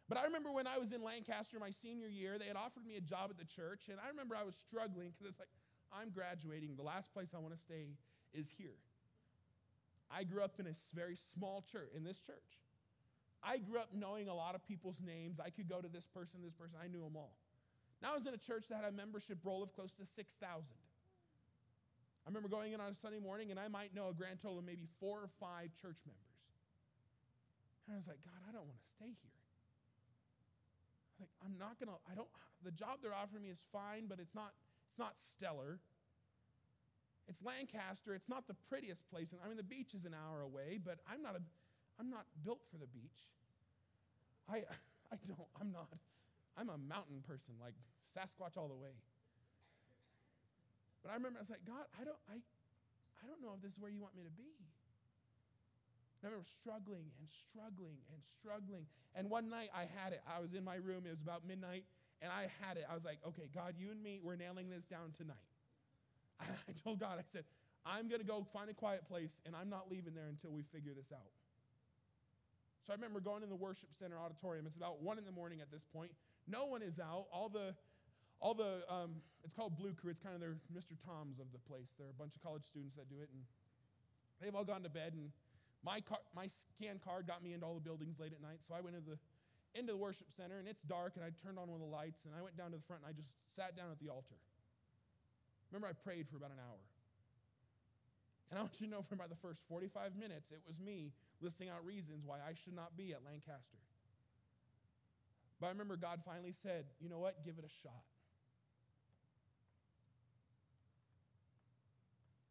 But 0.09 0.19
I 0.19 0.25
remember 0.25 0.53
when 0.53 0.67
I 0.67 0.79
was 0.79 0.93
in 0.93 1.03
Lancaster 1.03 1.59
my 1.59 1.71
senior 1.71 2.09
year, 2.09 2.39
they 2.39 2.47
had 2.47 2.57
offered 2.57 2.85
me 2.87 2.97
a 2.97 3.01
job 3.01 3.31
at 3.31 3.39
the 3.39 3.49
church, 3.49 3.89
and 3.89 3.99
I 3.99 4.09
remember 4.09 4.37
I 4.37 4.45
was 4.45 4.55
struggling 4.55 5.11
because 5.11 5.27
it's 5.27 5.41
like, 5.41 5.53
I'm 5.93 6.11
graduating. 6.11 6.77
The 6.77 6.85
last 6.85 7.13
place 7.13 7.29
I 7.35 7.39
want 7.39 7.55
to 7.55 7.61
stay 7.61 7.97
is 8.35 8.49
here. 8.59 8.79
I 10.11 10.25
grew 10.25 10.43
up 10.43 10.61
in 10.61 10.67
a 10.67 10.75
very 10.95 11.17
small 11.35 11.65
church, 11.73 11.89
in 11.97 12.05
this 12.05 12.19
church. 12.19 12.45
I 13.43 13.59
grew 13.59 13.79
up 13.81 13.89
knowing 13.93 14.29
a 14.29 14.35
lot 14.35 14.55
of 14.55 14.63
people's 14.69 15.01
names. 15.05 15.41
I 15.41 15.51
could 15.51 15.69
go 15.69 15.81
to 15.81 15.89
this 15.89 16.07
person, 16.15 16.41
this 16.45 16.55
person, 16.55 16.77
I 16.79 16.87
knew 16.87 17.03
them 17.03 17.17
all. 17.17 17.35
Now 18.03 18.13
I 18.13 18.15
was 18.15 18.27
in 18.27 18.35
a 18.35 18.43
church 18.43 18.67
that 18.71 18.83
had 18.83 18.93
a 18.93 18.95
membership 18.95 19.39
roll 19.43 19.63
of 19.63 19.73
close 19.75 19.91
to 19.99 20.07
6,000. 20.07 20.27
I 22.23 22.31
remember 22.31 22.49
going 22.49 22.73
in 22.73 22.81
on 22.81 22.95
a 22.95 22.99
Sunday 23.03 23.19
morning 23.19 23.51
and 23.51 23.59
I 23.59 23.67
might 23.67 23.95
know 23.95 24.11
a 24.11 24.15
grand 24.15 24.39
total 24.43 24.59
of 24.59 24.67
maybe 24.67 24.87
four 25.01 25.19
or 25.19 25.31
five 25.43 25.75
church 25.83 25.99
members. 26.07 26.39
And 27.87 27.95
I 27.95 27.99
was 27.99 28.07
like, 28.07 28.23
God, 28.23 28.39
I 28.47 28.55
don't 28.55 28.63
want 28.63 28.79
to 28.79 28.89
stay 28.95 29.11
here. 29.11 29.39
I 31.03 31.07
was 31.19 31.21
like, 31.27 31.35
I'm 31.43 31.59
not 31.59 31.83
gonna, 31.83 31.99
I 32.07 32.15
don't, 32.15 32.31
the 32.63 32.71
job 32.71 33.03
they're 33.03 33.15
offering 33.15 33.43
me 33.43 33.51
is 33.51 33.59
fine, 33.75 34.07
but 34.07 34.23
it's 34.23 34.35
not, 34.39 34.55
it's 34.87 34.99
not 34.99 35.19
stellar. 35.19 35.83
It's 37.29 37.43
Lancaster. 37.43 38.15
It's 38.15 38.29
not 38.29 38.47
the 38.47 38.57
prettiest 38.69 39.09
place. 39.11 39.31
And 39.33 39.41
I 39.45 39.49
mean, 39.49 39.57
the 39.57 39.67
beach 39.67 39.95
is 39.95 40.05
an 40.05 40.15
hour 40.15 40.43
away, 40.43 40.79
but 40.83 40.99
I'm 41.07 41.23
not 41.23 41.37
a, 41.37 41.43
I'm 41.99 42.11
not 42.11 42.27
built 42.45 42.61
for 42.71 42.79
the 42.79 42.91
beach. 42.91 43.31
I, 44.51 44.67
I 45.13 45.17
don't, 45.27 45.49
I'm 45.61 45.71
not, 45.73 45.89
I'm 46.59 46.69
a 46.69 46.79
mountain 46.79 47.23
person, 47.27 47.55
like 47.61 47.75
Sasquatch 48.13 48.57
all 48.57 48.69
the 48.69 48.77
way. 48.77 48.93
But 51.03 51.11
I 51.11 51.15
remember 51.19 51.39
I 51.39 51.43
was 51.43 51.51
like, 51.51 51.67
God, 51.67 51.87
I 51.99 52.05
don't, 52.05 52.19
I, 52.31 52.39
I 52.39 53.25
don't 53.27 53.43
know 53.43 53.55
if 53.55 53.63
this 53.63 53.75
is 53.75 53.79
where 53.79 53.91
you 53.91 53.99
want 53.99 54.15
me 54.15 54.23
to 54.23 54.35
be. 54.35 54.51
And 56.23 56.31
I 56.31 56.31
remember 56.31 56.47
struggling 56.47 57.11
and 57.19 57.27
struggling 57.51 57.99
and 58.15 58.23
struggling. 58.39 58.87
And 59.15 59.27
one 59.27 59.51
night 59.51 59.75
I 59.75 59.91
had 59.91 60.15
it. 60.15 60.23
I 60.23 60.39
was 60.39 60.55
in 60.55 60.63
my 60.63 60.79
room. 60.79 61.03
It 61.07 61.11
was 61.11 61.23
about 61.23 61.43
midnight, 61.43 61.83
and 62.23 62.31
I 62.31 62.47
had 62.63 62.79
it. 62.79 62.87
I 62.87 62.95
was 62.95 63.03
like, 63.03 63.19
okay, 63.27 63.51
God, 63.51 63.75
you 63.75 63.91
and 63.91 63.99
me, 63.99 64.23
we're 64.23 64.39
nailing 64.39 64.71
this 64.71 64.87
down 64.87 65.11
tonight. 65.19 65.43
I 66.69 66.73
told 66.83 67.01
God, 67.01 67.19
I 67.19 67.25
said, 67.33 67.45
I'm 67.85 68.09
going 68.09 68.21
to 68.21 68.27
go 68.27 68.47
find 68.53 68.71
a 68.71 68.75
quiet 68.75 69.09
place, 69.09 69.33
and 69.47 69.57
I'm 69.57 69.69
not 69.69 69.91
leaving 69.91 70.15
there 70.15 70.31
until 70.31 70.51
we 70.51 70.63
figure 70.71 70.95
this 70.95 71.11
out. 71.11 71.33
So 72.87 72.93
I 72.93 72.97
remember 72.99 73.21
going 73.21 73.43
in 73.43 73.49
the 73.49 73.59
worship 73.59 73.91
center 73.99 74.19
auditorium. 74.19 74.67
It's 74.67 74.77
about 74.77 75.03
one 75.03 75.19
in 75.19 75.25
the 75.25 75.35
morning 75.35 75.63
at 75.63 75.71
this 75.71 75.83
point. 75.95 76.11
No 76.51 76.67
one 76.67 76.83
is 76.83 76.99
out. 76.99 77.27
All 77.31 77.49
the, 77.49 77.75
all 78.43 78.55
the, 78.55 78.83
um, 78.91 79.23
it's 79.47 79.55
called 79.55 79.79
Blue 79.79 79.95
Crew. 79.95 80.11
It's 80.11 80.23
kind 80.23 80.35
of 80.35 80.43
their 80.43 80.59
Mr. 80.75 80.99
Toms 81.07 81.39
of 81.39 81.47
the 81.55 81.63
place. 81.71 81.87
There 81.99 82.07
are 82.07 82.15
a 82.15 82.19
bunch 82.19 82.35
of 82.35 82.43
college 82.43 82.67
students 82.67 82.99
that 82.99 83.07
do 83.07 83.23
it, 83.23 83.31
and 83.31 83.43
they've 84.43 84.55
all 84.55 84.67
gone 84.67 84.83
to 84.83 84.91
bed. 84.91 85.15
And 85.15 85.31
my 85.87 86.03
car, 86.03 86.19
my 86.35 86.51
scan 86.75 86.99
card 86.99 87.27
got 87.27 87.43
me 87.43 87.55
into 87.55 87.67
all 87.67 87.79
the 87.79 87.87
buildings 87.87 88.19
late 88.19 88.35
at 88.35 88.43
night. 88.43 88.59
So 88.67 88.75
I 88.75 88.83
went 88.83 88.99
into 88.99 89.15
the 89.15 89.19
into 89.75 89.95
the 89.95 90.03
worship 90.03 90.27
center, 90.37 90.59
and 90.59 90.67
it's 90.67 90.83
dark. 90.85 91.15
And 91.15 91.25
I 91.25 91.31
turned 91.43 91.59
on 91.59 91.71
one 91.71 91.81
of 91.81 91.87
the 91.87 91.95
lights, 91.95 92.19
and 92.27 92.35
I 92.35 92.43
went 92.43 92.59
down 92.59 92.75
to 92.75 92.79
the 92.79 92.87
front, 92.91 93.07
and 93.07 93.09
I 93.11 93.15
just 93.15 93.31
sat 93.55 93.79
down 93.79 93.95
at 93.95 93.99
the 94.03 94.11
altar. 94.11 94.37
Remember, 95.73 95.89
I 95.89 95.97
prayed 95.97 96.29
for 96.29 96.37
about 96.37 96.53
an 96.53 96.61
hour. 96.61 96.85
And 98.53 98.61
I 98.61 98.63
want 98.63 98.77
you 98.77 98.85
to 98.85 98.93
know 98.93 99.01
for 99.01 99.17
about 99.17 99.33
the 99.33 99.41
first 99.41 99.65
45 99.73 100.13
minutes, 100.15 100.53
it 100.53 100.61
was 100.69 100.77
me 100.79 101.17
listing 101.41 101.73
out 101.73 101.81
reasons 101.89 102.21
why 102.21 102.37
I 102.37 102.53
should 102.53 102.77
not 102.77 102.93
be 102.95 103.17
at 103.17 103.25
Lancaster. 103.25 103.81
But 105.59 105.69
I 105.69 105.71
remember 105.71 105.97
God 105.97 106.21
finally 106.27 106.53
said, 106.53 106.85
you 107.01 107.09
know 107.09 107.19
what? 107.19 107.41
Give 107.47 107.57
it 107.57 107.65
a 107.65 107.73
shot. 107.83 108.05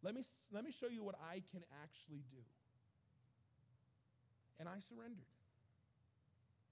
Let 0.01 0.15
me, 0.15 0.23
let 0.51 0.63
me 0.63 0.73
show 0.73 0.88
you 0.89 1.03
what 1.03 1.13
I 1.21 1.43
can 1.53 1.62
actually 1.84 2.25
do. 2.34 2.41
And 4.60 4.67
I 4.67 4.81
surrendered. 4.89 5.29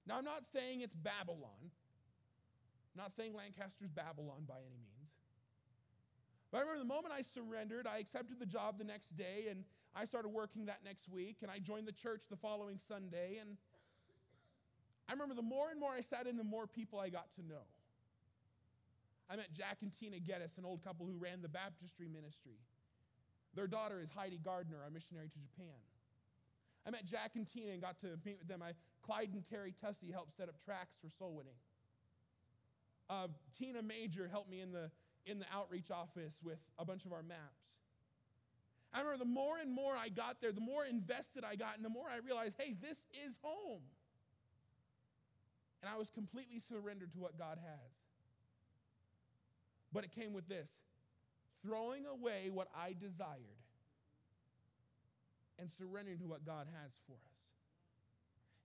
Now, 0.08 0.18
I'm 0.18 0.26
not 0.26 0.42
saying 0.52 0.82
it's 0.82 0.96
Babylon. 0.96 1.62
I'm 1.62 2.98
not 2.98 3.14
saying 3.16 3.36
Lancaster's 3.36 3.92
Babylon 3.94 4.46
by 4.48 4.58
any 4.58 4.82
means. 4.82 5.19
But 6.52 6.58
I 6.58 6.62
remember 6.62 6.80
the 6.80 6.94
moment 6.94 7.14
I 7.14 7.22
surrendered, 7.22 7.86
I 7.86 8.00
accepted 8.00 8.40
the 8.40 8.46
job 8.46 8.78
the 8.78 8.84
next 8.84 9.16
day 9.16 9.48
and 9.50 9.64
I 9.96 10.06
started 10.06 10.30
working 10.30 10.66
that 10.66 10.80
next 10.84 11.08
week 11.10 11.38
and 11.42 11.52
I 11.52 11.60
joined 11.60 11.88
the 11.88 11.94
church 11.94 12.24
the 12.30 12.38
following 12.38 12.80
Sunday. 12.88 13.38
And 13.40 13.58
I 15.08 15.14
remember 15.14 15.36
the 15.36 15.42
more 15.42 15.70
and 15.70 15.80
more 15.80 15.92
I 15.92 16.02
sat 16.02 16.26
in, 16.26 16.38
the 16.38 16.44
more 16.44 16.66
people 16.66 17.00
I 17.00 17.10
got 17.10 17.28
to 17.36 17.46
know. 17.46 17.66
I 19.30 19.36
met 19.36 19.54
Jack 19.54 19.78
and 19.84 19.92
Tina 19.94 20.20
Geddes, 20.20 20.58
an 20.58 20.66
old 20.66 20.84
couple 20.84 21.06
who 21.06 21.14
ran 21.18 21.44
the 21.44 21.50
baptistry 21.50 22.08
ministry. 22.08 22.58
Their 23.54 23.68
daughter 23.68 24.02
is 24.02 24.10
Heidi 24.10 24.40
Gardner, 24.44 24.78
our 24.84 24.90
missionary 24.90 25.30
to 25.30 25.40
Japan. 25.40 25.78
I 26.88 26.90
met 26.90 27.06
Jack 27.06 27.32
and 27.36 27.48
Tina 27.48 27.74
and 27.74 27.82
got 27.82 28.00
to 28.02 28.18
meet 28.26 28.40
with 28.40 28.48
them. 28.48 28.64
I, 28.64 28.74
Clyde 29.04 29.30
and 29.34 29.48
Terry 29.48 29.74
Tussey 29.80 30.12
helped 30.12 30.36
set 30.36 30.50
up 30.50 30.56
tracks 30.66 30.96
for 31.02 31.10
soul 31.10 31.36
winning. 31.36 31.54
Uh, 33.10 33.28
Tina 33.58 33.82
Major 33.82 34.28
helped 34.28 34.50
me 34.50 34.62
in 34.62 34.72
the 34.72 34.90
in 35.26 35.40
the 35.40 35.46
outreach 35.54 35.92
office 35.92 36.34
with 36.44 36.60
a 36.78 36.86
bunch 36.86 37.06
of 37.06 37.14
our 37.14 37.24
maps. 37.24 37.70
I 38.94 39.00
remember 39.00 39.20
the 39.20 39.30
more 39.30 39.58
and 39.60 39.72
more 39.72 39.96
I 39.96 40.10
got 40.10 40.42
there, 40.42 40.52
the 40.52 40.62
more 40.62 40.86
invested 40.86 41.44
I 41.44 41.56
got, 41.56 41.76
and 41.76 41.86
the 41.86 41.90
more 41.90 42.08
I 42.10 42.18
realized, 42.26 42.56
hey, 42.58 42.76
this 42.82 42.98
is 43.26 43.38
home. 43.42 43.82
And 45.82 45.90
I 45.94 45.98
was 45.98 46.10
completely 46.10 46.60
surrendered 46.68 47.14
to 47.14 47.20
what 47.20 47.38
God 47.38 47.58
has. 47.62 47.92
But 49.94 50.04
it 50.04 50.12
came 50.12 50.34
with 50.34 50.48
this 50.48 50.70
throwing 51.62 52.06
away 52.06 52.50
what 52.52 52.68
I 52.76 52.96
desired 53.00 53.60
and 55.60 55.70
surrendering 55.70 56.20
to 56.20 56.26
what 56.26 56.46
God 56.46 56.68
has 56.82 56.92
for 57.06 57.14
us. 57.14 57.40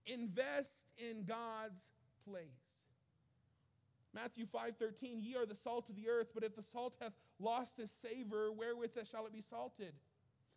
Invest 0.07 0.71
in 0.97 1.25
God's 1.25 1.81
place. 2.29 2.64
Matthew 4.15 4.47
5:13, 4.47 5.21
ye 5.21 5.35
are 5.35 5.45
the 5.45 5.55
salt 5.55 5.89
of 5.89 5.97
the 5.97 6.09
earth, 6.09 6.29
but 6.33 6.45
if 6.45 6.55
the 6.55 6.63
salt 6.63 6.95
hath 7.01 7.15
lost 7.41 7.77
his 7.77 7.91
savor, 7.91 8.53
wherewith 8.53 8.97
shall 9.11 9.27
it 9.27 9.33
be 9.33 9.41
salted? 9.41 9.93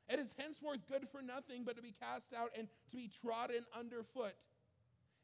It 0.07 0.19
is 0.19 0.33
henceforth 0.37 0.85
good 0.87 1.09
for 1.09 1.21
nothing 1.21 1.63
but 1.65 1.75
to 1.75 1.81
be 1.81 1.91
cast 1.91 2.33
out 2.33 2.51
and 2.57 2.67
to 2.91 2.97
be 2.97 3.09
trodden 3.21 3.65
underfoot. 3.77 4.35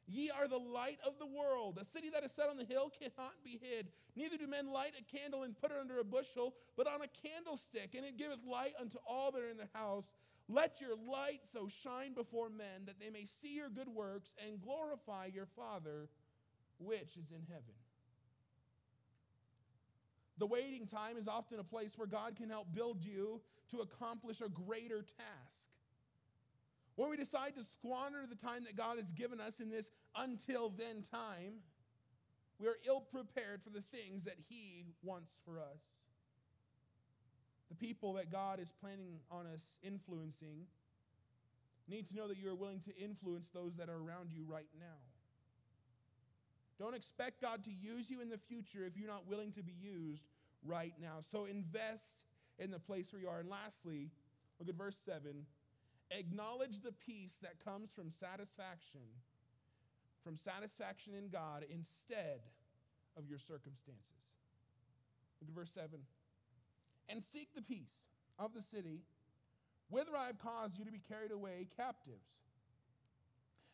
Ye 0.07 0.29
are 0.29 0.49
the 0.49 0.59
light 0.59 0.99
of 1.05 1.17
the 1.19 1.25
world. 1.25 1.77
A 1.79 1.85
city 1.85 2.09
that 2.09 2.25
is 2.25 2.31
set 2.31 2.49
on 2.49 2.57
the 2.57 2.65
hill 2.65 2.91
cannot 2.99 3.41
be 3.43 3.57
hid. 3.61 3.89
Neither 4.15 4.37
do 4.37 4.47
men 4.47 4.71
light 4.71 4.95
a 4.99 5.17
candle 5.17 5.43
and 5.43 5.55
put 5.55 5.71
it 5.71 5.77
under 5.79 5.99
a 5.99 6.03
bushel, 6.03 6.55
but 6.75 6.87
on 6.87 7.01
a 7.01 7.07
candlestick, 7.07 7.93
and 7.95 8.05
it 8.05 8.17
giveth 8.17 8.43
light 8.45 8.73
unto 8.79 8.97
all 9.07 9.31
that 9.31 9.41
are 9.41 9.49
in 9.49 9.57
the 9.57 9.69
house. 9.73 10.11
Let 10.49 10.81
your 10.81 10.97
light 10.97 11.41
so 11.53 11.69
shine 11.83 12.13
before 12.13 12.49
men 12.49 12.85
that 12.85 12.99
they 12.99 13.09
may 13.09 13.25
see 13.25 13.55
your 13.55 13.69
good 13.69 13.87
works 13.87 14.33
and 14.45 14.61
glorify 14.61 15.27
your 15.27 15.47
Father 15.55 16.09
which 16.79 17.15
is 17.15 17.31
in 17.31 17.45
heaven. 17.47 17.73
The 20.37 20.45
waiting 20.45 20.87
time 20.87 21.17
is 21.17 21.27
often 21.27 21.59
a 21.59 21.63
place 21.63 21.93
where 21.97 22.07
God 22.07 22.35
can 22.35 22.49
help 22.49 22.73
build 22.73 23.03
you 23.03 23.41
to 23.71 23.81
accomplish 23.81 24.41
a 24.41 24.49
greater 24.49 25.01
task. 25.01 25.63
When 26.95 27.09
we 27.09 27.17
decide 27.17 27.55
to 27.55 27.63
squander 27.63 28.25
the 28.29 28.35
time 28.35 28.63
that 28.65 28.75
God 28.75 28.97
has 28.97 29.11
given 29.11 29.39
us 29.39 29.59
in 29.59 29.69
this 29.69 29.89
until 30.15 30.69
then 30.69 31.01
time, 31.01 31.61
we 32.59 32.67
are 32.67 32.77
ill 32.87 33.01
prepared 33.01 33.61
for 33.63 33.69
the 33.69 33.81
things 33.81 34.25
that 34.25 34.37
He 34.49 34.85
wants 35.03 35.31
for 35.45 35.59
us. 35.59 35.81
The 37.69 37.75
people 37.75 38.13
that 38.13 38.31
God 38.31 38.59
is 38.59 38.71
planning 38.81 39.19
on 39.31 39.47
us 39.47 39.61
influencing 39.81 40.67
need 41.87 42.07
to 42.07 42.15
know 42.15 42.27
that 42.27 42.37
you 42.37 42.49
are 42.49 42.55
willing 42.55 42.79
to 42.81 42.95
influence 42.97 43.47
those 43.53 43.75
that 43.77 43.89
are 43.89 43.97
around 43.97 44.29
you 44.31 44.45
right 44.47 44.69
now. 44.79 45.12
Don't 46.79 46.95
expect 46.95 47.41
God 47.41 47.63
to 47.65 47.71
use 47.71 48.09
you 48.09 48.21
in 48.21 48.29
the 48.29 48.37
future 48.37 48.85
if 48.85 48.97
you're 48.97 49.07
not 49.07 49.27
willing 49.27 49.51
to 49.53 49.63
be 49.63 49.73
used 49.79 50.23
right 50.65 50.93
now. 51.01 51.19
So 51.31 51.45
invest 51.45 52.23
in 52.59 52.71
the 52.71 52.79
place 52.79 53.11
where 53.11 53.21
you 53.21 53.29
are. 53.29 53.39
And 53.39 53.49
lastly, 53.49 54.09
look 54.59 54.69
at 54.69 54.75
verse 54.75 54.97
7. 55.05 55.21
Acknowledge 56.11 56.81
the 56.81 56.91
peace 57.05 57.37
that 57.41 57.63
comes 57.63 57.89
from 57.91 58.11
satisfaction, 58.11 59.01
from 60.23 60.37
satisfaction 60.37 61.13
in 61.17 61.29
God 61.29 61.65
instead 61.71 62.41
of 63.17 63.27
your 63.27 63.39
circumstances. 63.39 64.03
Look 65.41 65.49
at 65.49 65.55
verse 65.55 65.71
7. 65.73 65.89
And 67.09 67.21
seek 67.21 67.49
the 67.55 67.61
peace 67.61 68.05
of 68.39 68.53
the 68.53 68.61
city 68.61 69.01
whither 69.89 70.11
I 70.17 70.27
have 70.27 70.39
caused 70.39 70.77
you 70.77 70.85
to 70.85 70.91
be 70.91 71.01
carried 71.07 71.31
away 71.31 71.67
captives. 71.77 72.25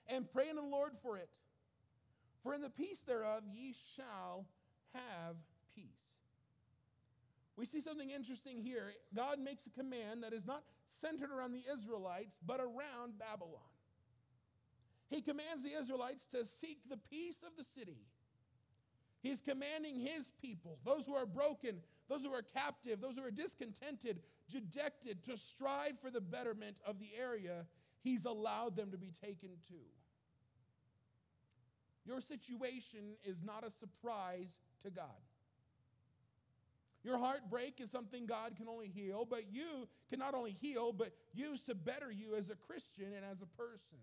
And 0.07 0.29
pray 0.31 0.49
unto 0.49 0.61
the 0.61 0.67
Lord 0.67 0.93
for 1.01 1.17
it. 1.17 1.29
For 2.43 2.53
in 2.53 2.61
the 2.61 2.69
peace 2.69 2.99
thereof 3.05 3.43
ye 3.51 3.75
shall 3.95 4.45
have 4.93 5.35
peace. 5.75 5.85
We 7.57 7.65
see 7.65 7.81
something 7.81 8.09
interesting 8.09 8.61
here. 8.61 8.93
God 9.15 9.39
makes 9.39 9.67
a 9.67 9.69
command 9.71 10.23
that 10.23 10.33
is 10.33 10.45
not 10.45 10.63
centered 10.87 11.31
around 11.31 11.51
the 11.51 11.63
Israelites, 11.71 12.37
but 12.45 12.59
around 12.59 13.19
Babylon. 13.19 13.59
He 15.09 15.21
commands 15.21 15.63
the 15.63 15.77
Israelites 15.79 16.27
to 16.33 16.45
seek 16.45 16.79
the 16.89 16.97
peace 17.09 17.37
of 17.45 17.51
the 17.57 17.63
city. 17.63 17.97
He's 19.21 19.41
commanding 19.41 19.99
his 19.99 20.31
people, 20.41 20.77
those 20.85 21.05
who 21.05 21.15
are 21.15 21.25
broken, 21.25 21.81
those 22.07 22.21
who 22.21 22.31
are 22.31 22.41
captive, 22.41 23.01
those 23.01 23.17
who 23.17 23.23
are 23.23 23.31
discontented, 23.31 24.19
dejected, 24.49 25.25
to 25.25 25.37
strive 25.37 25.99
for 25.99 26.09
the 26.09 26.21
betterment 26.21 26.77
of 26.85 26.99
the 26.99 27.09
area 27.19 27.65
he's 28.01 28.25
allowed 28.25 28.75
them 28.77 28.91
to 28.91 28.97
be 28.97 29.11
taken 29.21 29.49
to. 29.67 29.75
Your 32.09 32.21
situation 32.21 33.13
is 33.23 33.37
not 33.45 33.63
a 33.63 33.69
surprise 33.69 34.49
to 34.81 34.89
God. 34.89 35.05
Your 37.03 37.19
heartbreak 37.19 37.79
is 37.79 37.91
something 37.91 38.25
God 38.25 38.55
can 38.57 38.67
only 38.67 38.87
heal, 38.87 39.27
but 39.29 39.43
you 39.51 39.87
can 40.09 40.17
not 40.17 40.33
only 40.33 40.57
heal, 40.59 40.91
but 40.91 41.11
use 41.35 41.61
to 41.65 41.75
better 41.75 42.11
you 42.11 42.35
as 42.35 42.49
a 42.49 42.55
Christian 42.55 43.13
and 43.15 43.23
as 43.23 43.43
a 43.43 43.45
person. 43.45 43.99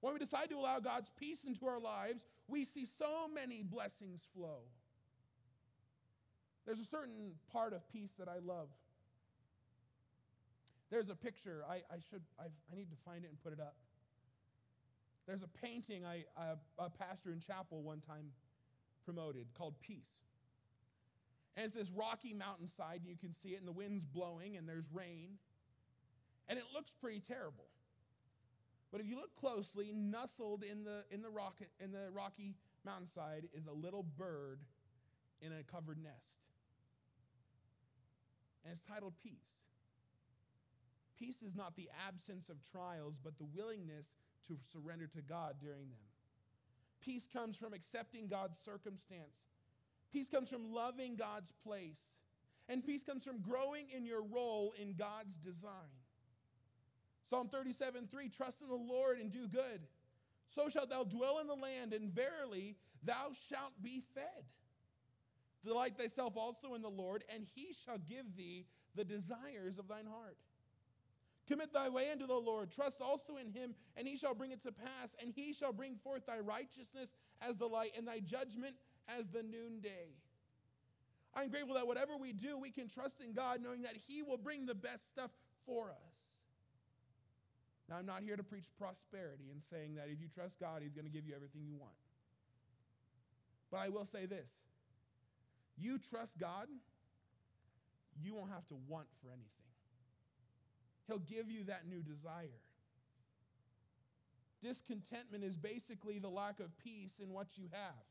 When 0.00 0.14
we 0.14 0.18
decide 0.18 0.50
to 0.50 0.56
allow 0.56 0.80
God's 0.80 1.10
peace 1.16 1.44
into 1.46 1.66
our 1.66 1.78
lives, 1.78 2.24
we 2.48 2.64
see 2.64 2.84
so 2.84 3.28
many 3.32 3.62
blessings 3.62 4.22
flow. 4.34 4.62
There's 6.66 6.80
a 6.80 6.84
certain 6.84 7.34
part 7.52 7.72
of 7.72 7.88
peace 7.92 8.14
that 8.18 8.26
I 8.28 8.40
love. 8.44 8.66
There's 10.90 11.08
a 11.08 11.14
picture. 11.14 11.62
I, 11.70 11.76
I 11.88 11.98
should 12.10 12.22
I've, 12.36 12.50
i 12.72 12.76
need 12.76 12.90
to 12.90 12.96
find 13.04 13.22
it 13.22 13.28
and 13.28 13.40
put 13.44 13.52
it 13.52 13.60
up. 13.60 13.76
There's 15.26 15.42
a 15.42 15.48
painting 15.48 16.04
I, 16.04 16.24
a 16.78 16.90
pastor 16.90 17.32
in 17.32 17.40
chapel 17.40 17.82
one 17.82 18.00
time 18.00 18.30
promoted 19.04 19.46
called 19.56 19.74
Peace. 19.80 20.26
And 21.56 21.64
it's 21.64 21.74
this 21.74 21.90
rocky 21.90 22.34
mountainside, 22.34 23.00
and 23.00 23.08
you 23.08 23.16
can 23.16 23.32
see 23.42 23.50
it, 23.50 23.58
and 23.58 23.66
the 23.66 23.72
wind's 23.72 24.04
blowing, 24.04 24.56
and 24.56 24.68
there's 24.68 24.84
rain. 24.92 25.38
And 26.48 26.58
it 26.58 26.64
looks 26.74 26.90
pretty 27.00 27.20
terrible. 27.20 27.64
But 28.92 29.00
if 29.00 29.08
you 29.08 29.16
look 29.16 29.34
closely, 29.34 29.92
nestled 29.94 30.62
in 30.62 30.84
the, 30.84 31.02
in 31.10 31.22
the, 31.22 31.30
rock, 31.30 31.60
in 31.80 31.92
the 31.92 32.10
rocky 32.12 32.54
mountainside 32.84 33.48
is 33.54 33.66
a 33.66 33.72
little 33.72 34.04
bird 34.16 34.60
in 35.40 35.52
a 35.52 35.62
covered 35.64 35.98
nest. 36.02 36.14
And 38.64 38.72
it's 38.72 38.82
titled 38.82 39.14
Peace. 39.22 39.32
Peace 41.18 41.42
is 41.42 41.56
not 41.56 41.74
the 41.76 41.88
absence 42.06 42.48
of 42.48 42.56
trials, 42.70 43.14
but 43.22 43.38
the 43.38 43.46
willingness 43.56 44.06
to 44.48 44.56
surrender 44.72 45.06
to 45.08 45.22
God 45.22 45.56
during 45.60 45.88
them. 45.90 46.06
Peace 47.00 47.28
comes 47.32 47.56
from 47.56 47.72
accepting 47.72 48.26
God's 48.28 48.58
circumstance. 48.64 49.36
Peace 50.12 50.28
comes 50.28 50.48
from 50.48 50.72
loving 50.72 51.16
God's 51.16 51.52
place. 51.64 51.98
And 52.68 52.84
peace 52.84 53.04
comes 53.04 53.24
from 53.24 53.40
growing 53.40 53.86
in 53.94 54.04
your 54.04 54.22
role 54.22 54.74
in 54.80 54.94
God's 54.94 55.36
design. 55.36 55.94
Psalm 57.28 57.48
37 57.48 58.08
3 58.10 58.28
Trust 58.28 58.60
in 58.60 58.68
the 58.68 58.74
Lord 58.74 59.18
and 59.18 59.32
do 59.32 59.46
good. 59.46 59.80
So 60.54 60.68
shalt 60.68 60.90
thou 60.90 61.04
dwell 61.04 61.38
in 61.40 61.46
the 61.46 61.54
land, 61.54 61.92
and 61.92 62.10
verily 62.10 62.76
thou 63.04 63.32
shalt 63.48 63.72
be 63.82 64.02
fed. 64.14 64.44
Delight 65.64 65.96
thyself 65.96 66.36
also 66.36 66.74
in 66.74 66.82
the 66.82 66.88
Lord, 66.88 67.24
and 67.32 67.46
he 67.54 67.74
shall 67.84 67.98
give 67.98 68.36
thee 68.36 68.66
the 68.94 69.04
desires 69.04 69.78
of 69.78 69.88
thine 69.88 70.06
heart. 70.06 70.38
Commit 71.48 71.72
thy 71.72 71.88
way 71.88 72.10
unto 72.10 72.26
the 72.26 72.34
Lord. 72.34 72.70
Trust 72.70 73.00
also 73.00 73.36
in 73.36 73.52
him, 73.52 73.74
and 73.96 74.06
he 74.08 74.16
shall 74.16 74.34
bring 74.34 74.50
it 74.50 74.62
to 74.64 74.72
pass. 74.72 75.14
And 75.20 75.32
he 75.34 75.52
shall 75.52 75.72
bring 75.72 75.96
forth 76.02 76.26
thy 76.26 76.38
righteousness 76.38 77.10
as 77.40 77.56
the 77.56 77.66
light, 77.66 77.92
and 77.96 78.06
thy 78.06 78.20
judgment 78.20 78.74
as 79.08 79.28
the 79.28 79.42
noonday. 79.42 80.14
I'm 81.34 81.50
grateful 81.50 81.74
that 81.74 81.86
whatever 81.86 82.16
we 82.16 82.32
do, 82.32 82.58
we 82.58 82.70
can 82.70 82.88
trust 82.88 83.20
in 83.20 83.32
God, 83.32 83.60
knowing 83.62 83.82
that 83.82 83.94
he 84.08 84.22
will 84.22 84.38
bring 84.38 84.66
the 84.66 84.74
best 84.74 85.06
stuff 85.12 85.30
for 85.66 85.90
us. 85.90 86.16
Now, 87.88 87.96
I'm 87.96 88.06
not 88.06 88.22
here 88.22 88.36
to 88.36 88.42
preach 88.42 88.64
prosperity 88.78 89.44
and 89.52 89.62
saying 89.70 89.94
that 89.94 90.08
if 90.10 90.20
you 90.20 90.26
trust 90.34 90.58
God, 90.58 90.82
he's 90.82 90.94
going 90.94 91.04
to 91.04 91.10
give 91.10 91.26
you 91.26 91.34
everything 91.36 91.62
you 91.68 91.76
want. 91.76 91.94
But 93.70 93.78
I 93.78 93.88
will 93.88 94.06
say 94.06 94.26
this 94.26 94.48
you 95.76 95.98
trust 95.98 96.32
God, 96.38 96.66
you 98.20 98.34
won't 98.34 98.50
have 98.50 98.66
to 98.68 98.76
want 98.88 99.06
for 99.22 99.28
anything. 99.28 99.65
He'll 101.06 101.18
give 101.18 101.50
you 101.50 101.64
that 101.64 101.88
new 101.88 102.02
desire. 102.02 102.60
Discontentment 104.62 105.44
is 105.44 105.56
basically 105.56 106.18
the 106.18 106.28
lack 106.28 106.60
of 106.60 106.76
peace 106.78 107.20
in 107.22 107.32
what 107.32 107.46
you 107.56 107.68
have. 107.70 108.04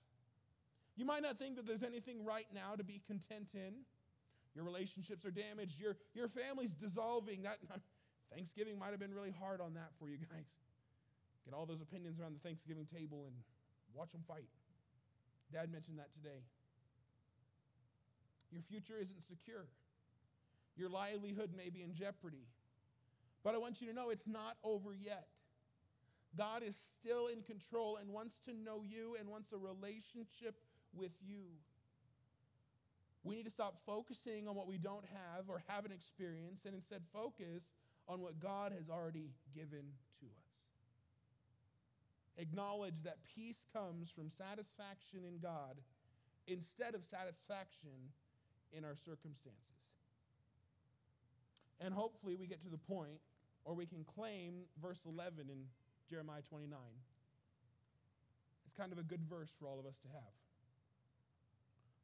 You 0.96 1.06
might 1.06 1.24
not 1.24 1.38
think 1.38 1.58
that 1.58 1.68
there's 1.68 1.84
anything 1.84 2.24
right 2.24 2.48
now 2.54 2.76
to 2.78 2.84
be 2.84 3.02
content 3.06 3.50
in. 3.54 3.84
Your 4.56 4.64
relationships 4.64 5.26
are 5.26 5.32
damaged, 5.32 5.80
your, 5.80 5.98
your 6.14 6.30
family's 6.30 6.72
dissolving. 6.72 7.44
That 7.44 7.60
Thanksgiving 8.34 8.80
might 8.80 8.92
have 8.92 9.00
been 9.00 9.14
really 9.14 9.34
hard 9.38 9.60
on 9.60 9.74
that 9.74 9.92
for 10.00 10.08
you 10.08 10.18
guys. 10.18 10.48
Get 11.44 11.54
all 11.54 11.66
those 11.66 11.82
opinions 11.82 12.20
around 12.20 12.34
the 12.34 12.40
Thanksgiving 12.40 12.86
table 12.86 13.26
and 13.28 13.36
watch 13.94 14.12
them 14.14 14.24
fight. 14.28 14.48
Dad 15.52 15.72
mentioned 15.72 16.00
that 16.00 16.10
today. 16.16 16.40
Your 18.52 18.64
future 18.64 18.96
isn't 18.96 19.28
secure. 19.28 19.68
Your 20.78 20.90
livelihood 20.90 21.52
may 21.56 21.70
be 21.70 21.84
in 21.84 21.94
jeopardy. 21.94 22.48
But 23.46 23.54
I 23.54 23.60
want 23.60 23.80
you 23.80 23.88
to 23.88 23.94
know 23.94 24.10
it's 24.10 24.26
not 24.26 24.58
over 24.64 24.92
yet. 24.92 25.28
God 26.36 26.64
is 26.64 26.76
still 27.00 27.28
in 27.28 27.44
control 27.44 27.98
and 28.02 28.10
wants 28.10 28.36
to 28.50 28.54
know 28.54 28.82
you 28.84 29.16
and 29.20 29.30
wants 29.30 29.54
a 29.54 29.58
relationship 29.58 30.56
with 30.98 31.12
you. 31.24 31.46
We 33.24 33.36
need 33.36 33.46
to 33.46 33.52
stop 33.52 33.78
focusing 33.86 34.48
on 34.48 34.56
what 34.56 34.68
we 34.68 34.80
don't 34.80 35.06
have 35.06 35.46
or 35.48 35.62
haven't 35.68 35.94
experienced 35.94 36.66
and 36.66 36.74
instead 36.74 37.02
focus 37.14 37.64
on 38.08 38.20
what 38.20 38.40
God 38.40 38.74
has 38.76 38.90
already 38.90 39.30
given 39.54 39.94
to 40.20 40.26
us. 40.26 40.50
Acknowledge 42.38 43.04
that 43.04 43.18
peace 43.36 43.62
comes 43.72 44.10
from 44.10 44.32
satisfaction 44.38 45.20
in 45.28 45.38
God 45.38 45.78
instead 46.48 46.96
of 46.96 47.02
satisfaction 47.06 48.10
in 48.76 48.84
our 48.84 48.96
circumstances. 49.06 49.62
And 51.80 51.94
hopefully, 51.94 52.36
we 52.36 52.48
get 52.48 52.64
to 52.64 52.70
the 52.70 52.78
point 52.78 53.22
or 53.66 53.74
we 53.74 53.86
can 53.86 54.06
claim 54.06 54.70
verse 54.82 55.02
11 55.06 55.50
in 55.50 55.66
Jeremiah 56.10 56.46
29. 56.48 56.78
It's 58.66 58.78
kind 58.78 58.94
of 58.94 59.00
a 59.00 59.04
good 59.04 59.22
verse 59.28 59.50
for 59.60 59.68
all 59.68 59.80
of 59.80 59.86
us 59.86 59.98
to 60.04 60.08
have. 60.14 60.34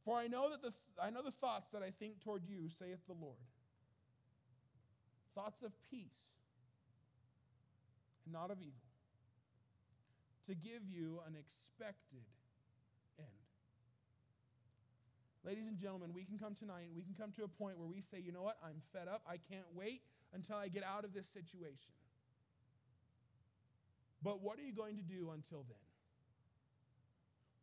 For 0.04 0.18
I 0.18 0.26
know 0.26 0.50
that 0.50 0.62
the 0.66 0.74
I 0.98 1.12
know 1.12 1.22
the 1.22 1.38
thoughts 1.38 1.70
that 1.74 1.84
I 1.84 1.94
think 2.00 2.24
toward 2.24 2.42
you, 2.50 2.70
saith 2.80 2.98
the 3.08 3.14
Lord. 3.14 3.38
Thoughts 5.36 5.62
of 5.62 5.72
peace 5.90 6.26
and 8.26 8.34
not 8.34 8.50
of 8.50 8.58
evil, 8.60 8.90
to 10.48 10.56
give 10.56 10.82
you 10.90 11.22
an 11.28 11.38
expected 11.38 12.26
end. 13.20 13.46
Ladies 15.46 15.68
and 15.70 15.78
gentlemen, 15.78 16.12
we 16.14 16.26
can 16.26 16.38
come 16.38 16.56
tonight 16.58 16.90
we 16.96 17.04
can 17.04 17.14
come 17.14 17.32
to 17.38 17.44
a 17.46 17.48
point 17.48 17.78
where 17.78 17.88
we 17.88 18.02
say, 18.02 18.18
you 18.18 18.34
know 18.34 18.42
what, 18.42 18.58
I'm 18.66 18.82
fed 18.92 19.08
up. 19.08 19.22
I 19.30 19.38
can't 19.38 19.70
wait 19.76 20.02
until 20.34 20.56
I 20.56 20.68
get 20.68 20.84
out 20.84 21.04
of 21.04 21.14
this 21.14 21.28
situation. 21.28 21.94
But 24.24 24.42
what 24.42 24.60
are 24.60 24.64
you 24.64 24.74
going 24.74 24.98
to 24.98 25.04
do 25.04 25.32
until 25.34 25.66
then? 25.68 25.78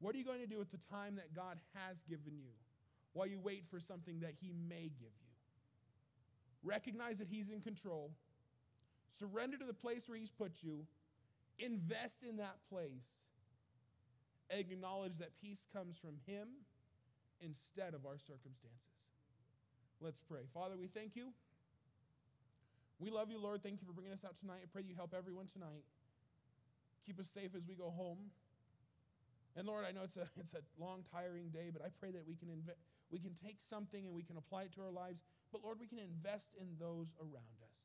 What 0.01 0.15
are 0.15 0.19
you 0.19 0.25
going 0.25 0.41
to 0.41 0.47
do 0.47 0.59
with 0.59 0.71
the 0.71 0.81
time 0.91 1.17
that 1.17 1.35
God 1.35 1.59
has 1.75 1.97
given 2.09 2.39
you 2.39 2.53
while 3.13 3.27
you 3.27 3.41
wait 3.41 3.65
for 3.71 3.81
something 3.81 4.21
that 4.21 4.35
He 4.41 4.53
may 4.69 4.91
give 4.99 5.15
you? 5.15 5.33
Recognize 6.63 7.19
that 7.19 7.29
He's 7.29 7.49
in 7.49 7.61
control. 7.61 8.11
Surrender 9.19 9.57
to 9.57 9.65
the 9.65 9.75
place 9.75 10.09
where 10.09 10.19
He's 10.19 10.31
put 10.31 10.53
you. 10.61 10.85
Invest 11.59 12.23
in 12.29 12.37
that 12.37 12.57
place. 12.69 13.07
Acknowledge 14.51 15.19
that 15.19 15.31
peace 15.41 15.65
comes 15.73 15.97
from 15.97 16.15
Him 16.27 16.49
instead 17.41 17.95
of 17.95 18.07
our 18.07 18.19
circumstances. 18.19 18.99
Let's 20.01 20.21
pray. 20.29 20.43
Father, 20.55 20.77
we 20.79 20.87
thank 20.87 21.17
you. 21.17 21.29
We 22.99 23.11
love 23.11 23.31
you, 23.31 23.39
Lord. 23.39 23.63
Thank 23.63 23.81
you 23.81 23.87
for 23.87 23.93
bringing 23.93 24.13
us 24.13 24.25
out 24.25 24.35
tonight. 24.41 24.61
I 24.63 24.67
pray 24.73 24.83
you 24.83 24.95
help 24.95 25.15
everyone 25.15 25.47
tonight. 25.53 25.87
Keep 27.07 27.21
us 27.21 27.29
safe 27.33 27.55
as 27.55 27.63
we 27.67 27.75
go 27.75 27.91
home. 27.91 28.19
And 29.57 29.67
Lord, 29.67 29.85
I 29.87 29.93
know 29.93 30.03
it's 30.03 30.17
a, 30.17 30.27
it's 30.41 30.55
a 30.55 30.63
long, 30.79 31.05
tiring 31.13 31.51
day, 31.51 31.71
but 31.73 31.83
I 31.83 31.89
pray 32.01 32.11
that 32.11 32.27
we 32.27 32.35
can, 32.35 32.49
inve- 32.49 32.79
we 33.11 33.19
can 33.19 33.35
take 33.35 33.63
something 33.63 34.07
and 34.07 34.15
we 34.15 34.23
can 34.23 34.37
apply 34.37 34.65
it 34.65 34.73
to 34.75 34.83
our 34.83 34.91
lives. 34.91 35.23
But 35.53 35.63
Lord, 35.63 35.79
we 35.79 35.87
can 35.87 35.99
invest 35.99 36.51
in 36.61 36.75
those 36.79 37.15
around 37.23 37.59
us. 37.63 37.79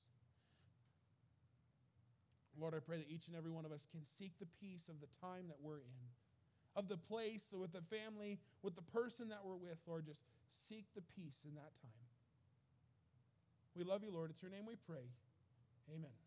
Lord, 2.60 2.74
I 2.74 2.80
pray 2.80 2.98
that 2.98 3.10
each 3.10 3.28
and 3.28 3.36
every 3.36 3.50
one 3.50 3.66
of 3.66 3.72
us 3.72 3.88
can 3.90 4.02
seek 4.18 4.34
the 4.40 4.46
peace 4.62 4.86
of 4.90 5.02
the 5.02 5.10
time 5.22 5.48
that 5.50 5.58
we're 5.62 5.82
in, 5.82 6.02
of 6.76 6.88
the 6.88 6.98
place, 6.98 7.54
with 7.54 7.74
the 7.74 7.82
family, 7.90 8.40
with 8.62 8.76
the 8.76 8.86
person 8.94 9.30
that 9.30 9.42
we're 9.46 9.58
with. 9.58 9.78
Lord, 9.88 10.06
just 10.06 10.22
seek 10.70 10.86
the 10.94 11.02
peace 11.16 11.38
in 11.46 11.56
that 11.56 11.74
time. 11.82 12.03
We 13.76 13.84
love 13.84 14.04
you, 14.04 14.12
Lord. 14.12 14.30
It's 14.30 14.42
your 14.42 14.52
name 14.52 14.66
we 14.68 14.76
pray. 14.76 15.06
Amen. 15.90 16.23